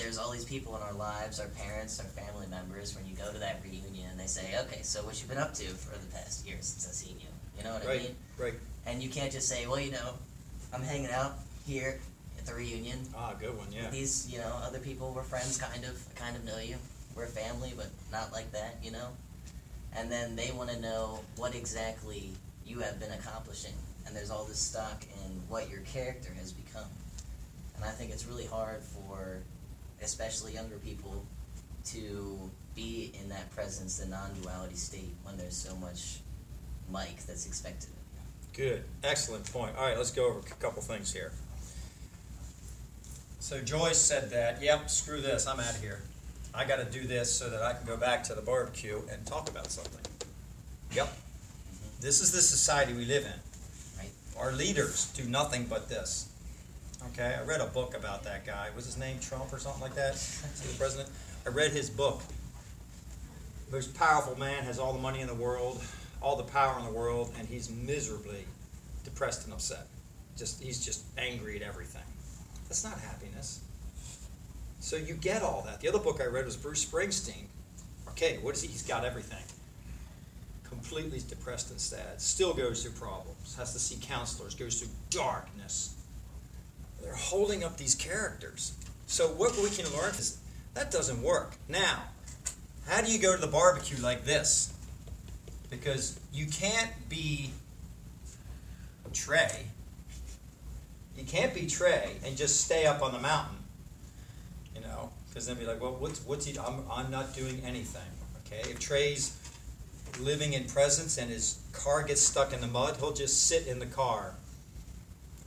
[0.00, 3.30] there's all these people in our lives, our parents, our family members, when you go
[3.32, 6.06] to that reunion and they say, okay, so what you've been up to for the
[6.06, 7.28] past year since I've seen you?
[7.58, 8.16] You know what right, I mean?
[8.38, 8.54] Right.
[8.86, 10.14] And you can't just say, well, you know,
[10.72, 11.34] I'm hanging out
[11.66, 12.00] here
[12.38, 12.98] at the reunion.
[13.14, 13.90] Ah, good one, yeah.
[13.90, 16.76] These, you know, other people were friends, kind of, kind of know you.
[17.14, 19.08] We're family, but not like that, you know.
[19.94, 22.30] And then they want to know what exactly
[22.64, 23.74] you have been accomplishing,
[24.06, 26.88] and there's all this stock in what your character has become.
[27.74, 29.42] And I think it's really hard for,
[30.02, 31.24] especially younger people,
[31.86, 36.18] to be in that presence, the non-duality state, when there's so much
[36.90, 37.96] Mike that's expected of
[38.56, 38.70] you.
[38.70, 38.84] Good.
[39.02, 39.76] Excellent point.
[39.76, 41.32] All right, let's go over a couple things here.
[43.38, 46.02] So Joyce said that, yep, screw this, I'm out of here.
[46.54, 49.24] I got to do this so that I can go back to the barbecue and
[49.26, 50.00] talk about something.
[50.92, 51.06] Yep.
[51.06, 52.00] Mm-hmm.
[52.00, 53.98] This is the society we live in.
[53.98, 54.10] Right.
[54.38, 56.29] Our leaders do nothing but this.
[57.12, 58.68] Okay, I read a book about that guy.
[58.76, 60.14] Was his name Trump or something like that?
[60.62, 61.08] he president?
[61.44, 62.22] I read his book.
[63.72, 65.82] Most powerful man has all the money in the world,
[66.22, 68.44] all the power in the world, and he's miserably
[69.04, 69.86] depressed and upset.
[70.36, 72.02] Just he's just angry at everything.
[72.68, 73.60] That's not happiness.
[74.78, 75.80] So you get all that.
[75.80, 77.46] The other book I read was Bruce Springsteen.
[78.10, 78.68] Okay, what is he?
[78.68, 79.42] He's got everything.
[80.64, 82.20] Completely depressed and sad.
[82.20, 83.56] Still goes through problems.
[83.56, 84.54] Has to see counselors.
[84.54, 85.96] Goes through darkness.
[87.02, 88.74] They're holding up these characters.
[89.06, 90.38] So what we can learn is
[90.74, 91.54] that doesn't work.
[91.68, 92.04] Now,
[92.86, 94.72] how do you go to the barbecue like this?
[95.70, 97.50] Because you can't be
[99.12, 99.66] Trey.
[101.16, 103.56] You can't be Trey and just stay up on the mountain.
[104.74, 106.58] You know, because then be like, well, what's what's he?
[106.58, 108.02] I'm I'm not doing anything.
[108.46, 109.36] Okay, if Trey's
[110.20, 113.78] living in presence and his car gets stuck in the mud, he'll just sit in
[113.78, 114.34] the car,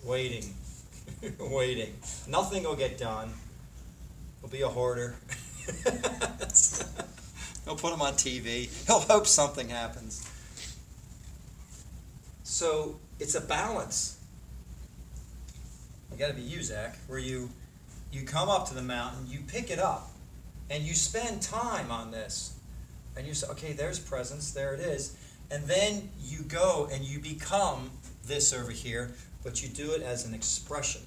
[0.04, 0.54] waiting,
[1.40, 1.94] waiting.
[2.28, 3.34] Nothing will get done.
[4.42, 5.16] He'll be a hoarder.
[7.66, 8.70] He'll put him on TV.
[8.88, 10.30] He'll hope something happens.
[12.44, 14.20] So it's a balance.
[16.12, 17.50] You got to be you, Zach, where you
[18.12, 20.12] you come up to the mountain, you pick it up,
[20.70, 22.54] and you spend time on this,
[23.18, 25.18] and you say, okay, there's presence, there it is,
[25.50, 27.90] and then you go and you become
[28.26, 31.02] this over here, but you do it as an expression,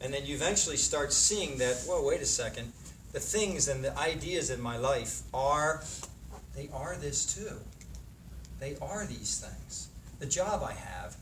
[0.00, 1.82] and then you eventually start seeing that.
[1.86, 2.72] Whoa, wait a second,
[3.12, 5.82] the things and the ideas in my life are
[6.54, 7.56] they are this too.
[8.58, 9.88] They are these things.
[10.18, 11.16] The job I have,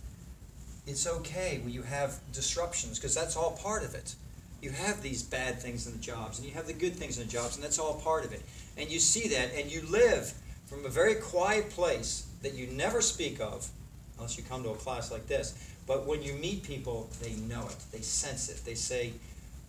[0.86, 4.14] it's okay when you have disruptions because that's all part of it.
[4.60, 7.26] You have these bad things in the jobs and you have the good things in
[7.26, 8.42] the jobs, and that's all part of it.
[8.76, 10.32] And you see that, and you live
[10.66, 13.68] from a very quiet place that you never speak of
[14.16, 15.54] unless you come to a class like this.
[15.88, 19.14] But when you meet people, they know it, they sense it, they say,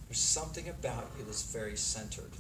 [0.08, 2.32] There's something about you that's very centered.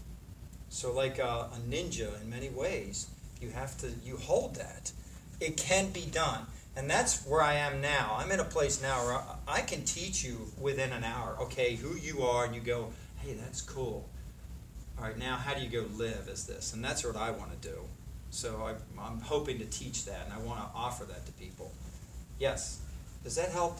[0.67, 3.07] So, like a, a ninja in many ways,
[3.41, 4.91] you have to, you hold that.
[5.39, 6.45] It can be done.
[6.75, 8.17] And that's where I am now.
[8.19, 11.95] I'm in a place now where I can teach you within an hour, okay, who
[11.95, 14.07] you are, and you go, hey, that's cool.
[14.97, 16.73] All right, now how do you go live as this?
[16.73, 17.77] And that's what I want to do.
[18.29, 21.71] So I, I'm hoping to teach that, and I want to offer that to people.
[22.37, 22.81] Yes?
[23.23, 23.79] Does that help?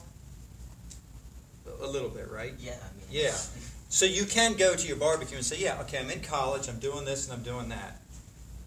[1.82, 2.54] A little bit, right?
[2.60, 3.08] Yeah, I mean.
[3.10, 3.36] Yeah.
[3.90, 6.80] So you can go to your barbecue and say, yeah, okay, I'm in college, I'm
[6.80, 8.00] doing this and I'm doing that.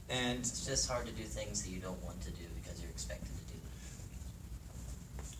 [0.08, 2.90] And It's just hard to do things that you don't want to do because you're
[2.90, 3.62] expected to do them.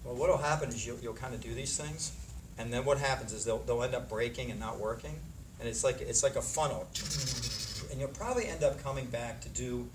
[0.05, 2.13] Well, what'll happen is you'll, you'll kind of do these things,
[2.59, 5.19] and then what happens is they'll, they'll end up breaking and not working,
[5.61, 6.89] and it's like it's like a funnel,
[7.91, 9.89] and you'll probably end up coming back to do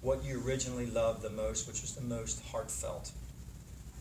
[0.00, 3.12] what you originally loved the most, which was the most heartfelt.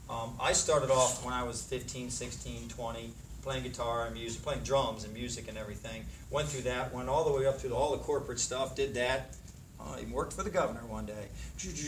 [0.09, 3.09] Um, I started off when I was 15, 16, 20,
[3.41, 6.05] playing guitar and music, playing drums and music and everything.
[6.29, 9.35] Went through that, went all the way up through all the corporate stuff, did that.
[9.79, 11.27] I even worked for the governor one day.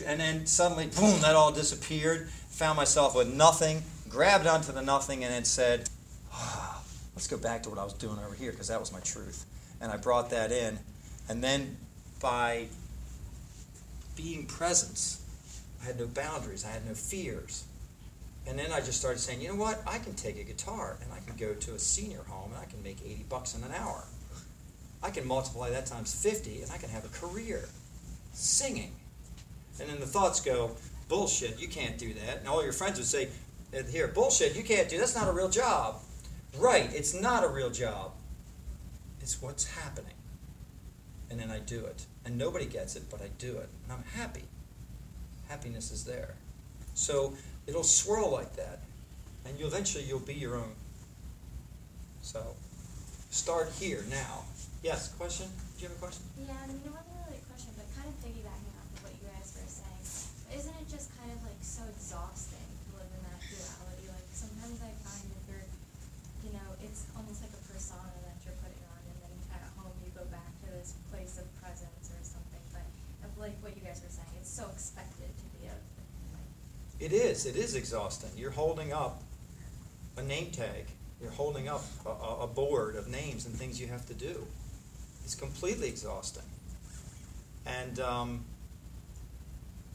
[0.05, 2.27] And then suddenly, boom, that all disappeared.
[2.29, 5.89] Found myself with nothing, grabbed onto the nothing, and then said,
[6.33, 6.81] ah,
[7.15, 9.45] let's go back to what I was doing over here because that was my truth.
[9.79, 10.79] And I brought that in.
[11.29, 11.77] And then
[12.21, 12.67] by
[14.15, 15.21] being presence,
[15.81, 17.63] I had no boundaries, I had no fears.
[18.47, 19.81] And then I just started saying, you know what?
[19.87, 22.65] I can take a guitar and I can go to a senior home and I
[22.65, 24.03] can make 80 bucks in an hour.
[25.01, 27.65] I can multiply that times 50 and I can have a career
[28.33, 28.91] singing.
[29.79, 30.71] And then the thoughts go,
[31.07, 32.39] bullshit, you can't do that.
[32.39, 33.29] And all your friends would say,
[33.77, 35.01] uh, here, bullshit, you can't do that.
[35.01, 35.97] that's not a real job.
[36.57, 38.11] Right, it's not a real job.
[39.21, 40.13] It's what's happening.
[41.29, 42.05] And then I do it.
[42.23, 43.69] And nobody gets it, but I do it.
[43.83, 44.43] And I'm happy.
[45.49, 46.35] Happiness is there.
[46.93, 47.33] So
[47.67, 48.79] it'll swirl like that.
[49.45, 50.73] And you eventually you'll be your own.
[52.21, 52.41] So
[53.29, 54.45] start here now.
[54.81, 55.47] Yes, question?
[55.77, 56.25] Do you have a question?
[56.37, 59.49] Yeah, it wasn't really a question, but kind of piggybacking off of what you guys
[59.53, 60.01] were saying,
[60.57, 64.05] isn't it just kind of like so exhausting to live in that duality?
[64.09, 65.67] Like sometimes I find that you're,
[66.45, 69.93] you know, it's almost like a persona that you're putting on, and then at home
[70.05, 72.61] you go back to this place of presence or something.
[72.73, 72.85] But
[73.25, 75.75] of like what you guys were saying, it's so expected to be a
[76.33, 76.49] like.
[76.99, 77.45] It is.
[77.45, 78.29] It is exhausting.
[78.37, 79.21] You're holding up
[80.17, 80.87] a name tag.
[81.21, 84.45] You're holding up a, a board of names and things you have to do.
[85.23, 86.43] It's completely exhausting.
[87.65, 88.45] And um,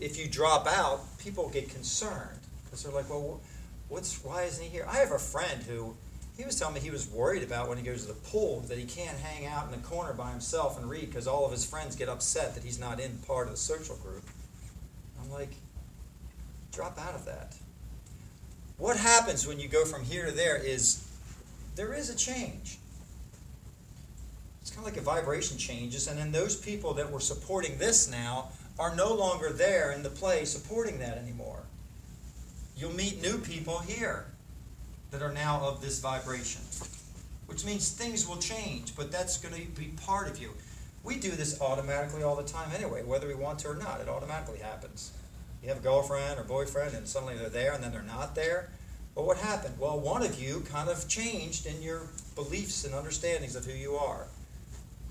[0.01, 3.41] if you drop out, people get concerned because they're like, "Well,
[3.89, 5.95] what's why isn't he here?" I have a friend who
[6.37, 8.79] he was telling me he was worried about when he goes to the pool that
[8.79, 11.65] he can't hang out in the corner by himself and read because all of his
[11.65, 14.25] friends get upset that he's not in part of the social group.
[15.23, 15.53] I'm like,
[16.73, 17.55] drop out of that.
[18.79, 21.07] What happens when you go from here to there is
[21.77, 22.79] there is a change.
[24.61, 28.11] It's kind of like a vibration changes, and then those people that were supporting this
[28.11, 31.61] now are no longer there in the play supporting that anymore.
[32.77, 34.27] You'll meet new people here
[35.11, 36.63] that are now of this vibration,
[37.47, 40.51] which means things will change, but that's going to be part of you.
[41.03, 44.01] We do this automatically all the time anyway, whether we want to or not.
[44.01, 45.13] It automatically happens.
[45.63, 48.71] You have a girlfriend or boyfriend, and suddenly they're there, and then they're not there.
[49.15, 49.75] Well, what happened?
[49.79, 52.03] Well, one of you kind of changed in your
[52.35, 54.27] beliefs and understandings of who you are.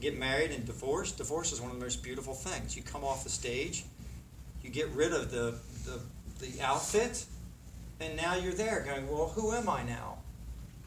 [0.01, 1.11] Get married and divorce.
[1.11, 2.75] Divorce is one of the most beautiful things.
[2.75, 3.83] You come off the stage,
[4.63, 5.55] you get rid of the,
[5.85, 5.99] the,
[6.43, 7.25] the outfit,
[7.99, 10.19] and now you're there going, Well, who am I now?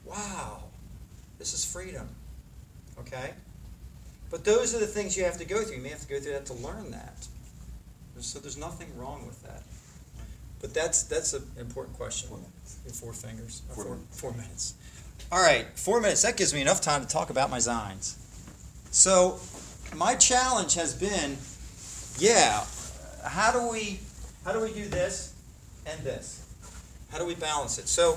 [0.04, 0.64] Wow,
[1.38, 2.08] this is freedom.
[2.98, 3.34] Okay?
[4.30, 5.76] But those are the things you have to go through.
[5.76, 7.26] You may have to go through that to learn that.
[8.20, 9.62] So there's nothing wrong with that.
[10.60, 12.28] But that's that's an important question.
[12.28, 13.00] Four minutes.
[13.00, 13.62] Four fingers.
[13.70, 14.20] Uh, Four four, minutes.
[14.20, 14.74] four minutes.
[15.32, 16.22] All right, four minutes.
[16.22, 18.14] That gives me enough time to talk about my zines.
[18.90, 19.40] So
[19.96, 21.36] my challenge has been,
[22.18, 22.64] yeah,
[23.24, 23.98] how do we
[24.44, 25.34] how do we do this
[25.86, 26.44] and this?
[27.10, 27.88] How do we balance it?
[27.88, 28.14] So,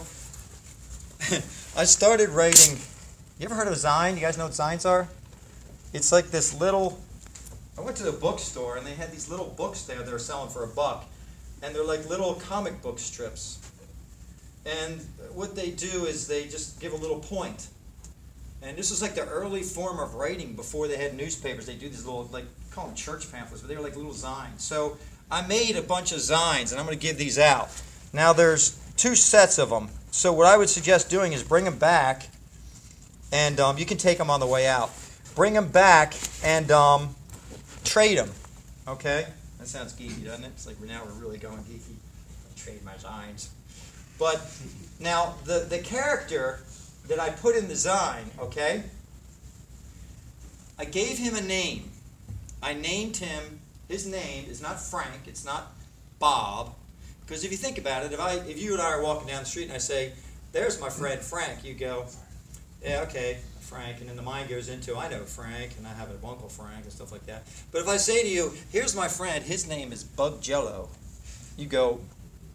[1.78, 2.78] I started writing.
[3.40, 4.14] You ever heard of a Zine?
[4.16, 5.10] You guys know what Zines are?
[5.94, 7.00] It's like this little.
[7.78, 10.50] I went to the bookstore and they had these little books there they were selling
[10.50, 11.06] for a buck.
[11.62, 13.60] And they're like little comic book strips.
[14.66, 15.02] And
[15.34, 17.68] what they do is they just give a little point.
[18.62, 21.66] And this was like the early form of writing before they had newspapers.
[21.66, 24.62] They do these little, like, call them church pamphlets, but they were like little zines.
[24.62, 24.98] So
[25.30, 27.70] I made a bunch of zines, and I'm going to give these out.
[28.12, 29.90] Now there's two sets of them.
[30.12, 32.30] So what I would suggest doing is bring them back,
[33.32, 34.92] and um, you can take them on the way out.
[35.36, 37.16] Bring them back and um,
[37.86, 38.32] trade them.
[38.88, 39.28] Okay?
[39.60, 40.50] That sounds geeky, doesn't it?
[40.50, 41.96] It's like now we're really going geeky.
[42.56, 43.50] Trade my zines.
[44.18, 44.42] But
[45.00, 46.60] now the the character
[47.08, 48.84] that I put in the zine, okay?
[50.78, 51.92] I gave him a name.
[52.62, 53.60] I named him.
[53.88, 55.28] His name is not Frank.
[55.28, 55.74] It's not
[56.20, 56.74] Bob.
[57.26, 59.44] Because if you think about it, if I, if you and I are walking down
[59.44, 60.14] the street and I say,
[60.52, 62.06] "There's my friend Frank," you go,
[62.84, 66.10] "Yeah, okay, Frank," and then the mind goes into, "I know Frank, and I have
[66.10, 69.08] an uncle Frank and stuff like that." But if I say to you, "Here's my
[69.08, 69.44] friend.
[69.44, 70.90] His name is Bug Jello,"
[71.58, 72.00] you go,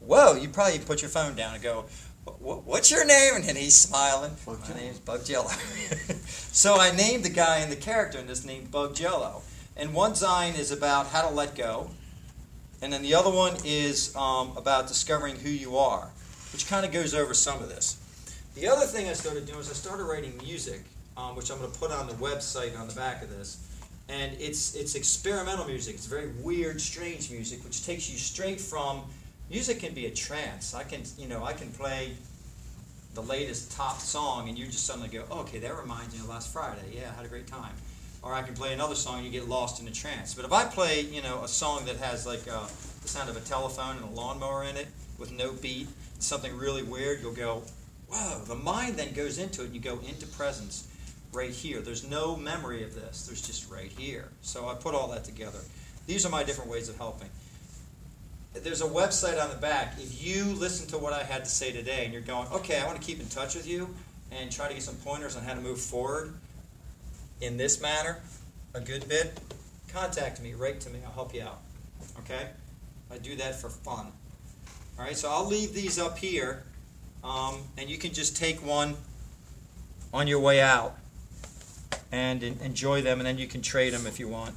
[0.00, 1.86] "Whoa!" You probably put your phone down and go,
[2.24, 4.36] "What's your name?" And then he's smiling.
[4.46, 4.80] Bug my Jello.
[4.80, 5.50] name's Bug Jello.
[6.26, 9.42] so I named the guy and the character in this named Bug Jello.
[9.76, 11.90] And one zine is about how to let go,
[12.82, 16.10] and then the other one is um, about discovering who you are,
[16.52, 17.96] which kind of goes over some of this.
[18.54, 20.82] The other thing I started doing is I started writing music,
[21.20, 23.66] um, which I'm going to put on the website on the back of this.
[24.08, 25.94] And it's it's experimental music.
[25.94, 29.02] It's very weird, strange music, which takes you straight from
[29.48, 30.74] music can be a trance.
[30.74, 32.14] I can you know I can play
[33.14, 36.28] the latest top song, and you just suddenly go, oh, okay, that reminds me of
[36.28, 36.82] last Friday.
[36.92, 37.72] Yeah, I had a great time.
[38.22, 40.34] Or I can play another song, and you get lost in a trance.
[40.34, 42.66] But if I play, you know, a song that has like uh,
[43.02, 44.88] the sound of a telephone and a lawnmower in it
[45.18, 45.88] with no beat,
[46.18, 47.62] something really weird, you'll go,
[48.08, 48.44] whoa.
[48.44, 50.89] The mind then goes into it, and you go into presence
[51.32, 51.80] right here.
[51.80, 53.26] There's no memory of this.
[53.26, 54.28] There's just right here.
[54.42, 55.58] So I put all that together.
[56.06, 57.28] These are my different ways of helping.
[58.52, 59.94] There's a website on the back.
[59.98, 62.86] If you listen to what I had to say today and you're going, okay, I
[62.86, 63.94] want to keep in touch with you
[64.32, 66.34] and try to get some pointers on how to move forward
[67.40, 68.18] in this manner
[68.74, 69.40] a good bit,
[69.92, 71.00] contact me, write to me.
[71.04, 71.60] I'll help you out.
[72.20, 72.48] Okay?
[73.10, 74.06] I do that for fun.
[74.98, 76.64] All right, so I'll leave these up here
[77.24, 78.96] um, and you can just take one
[80.12, 80.96] on your way out
[82.12, 84.54] and enjoy them, and then you can trade them if you want.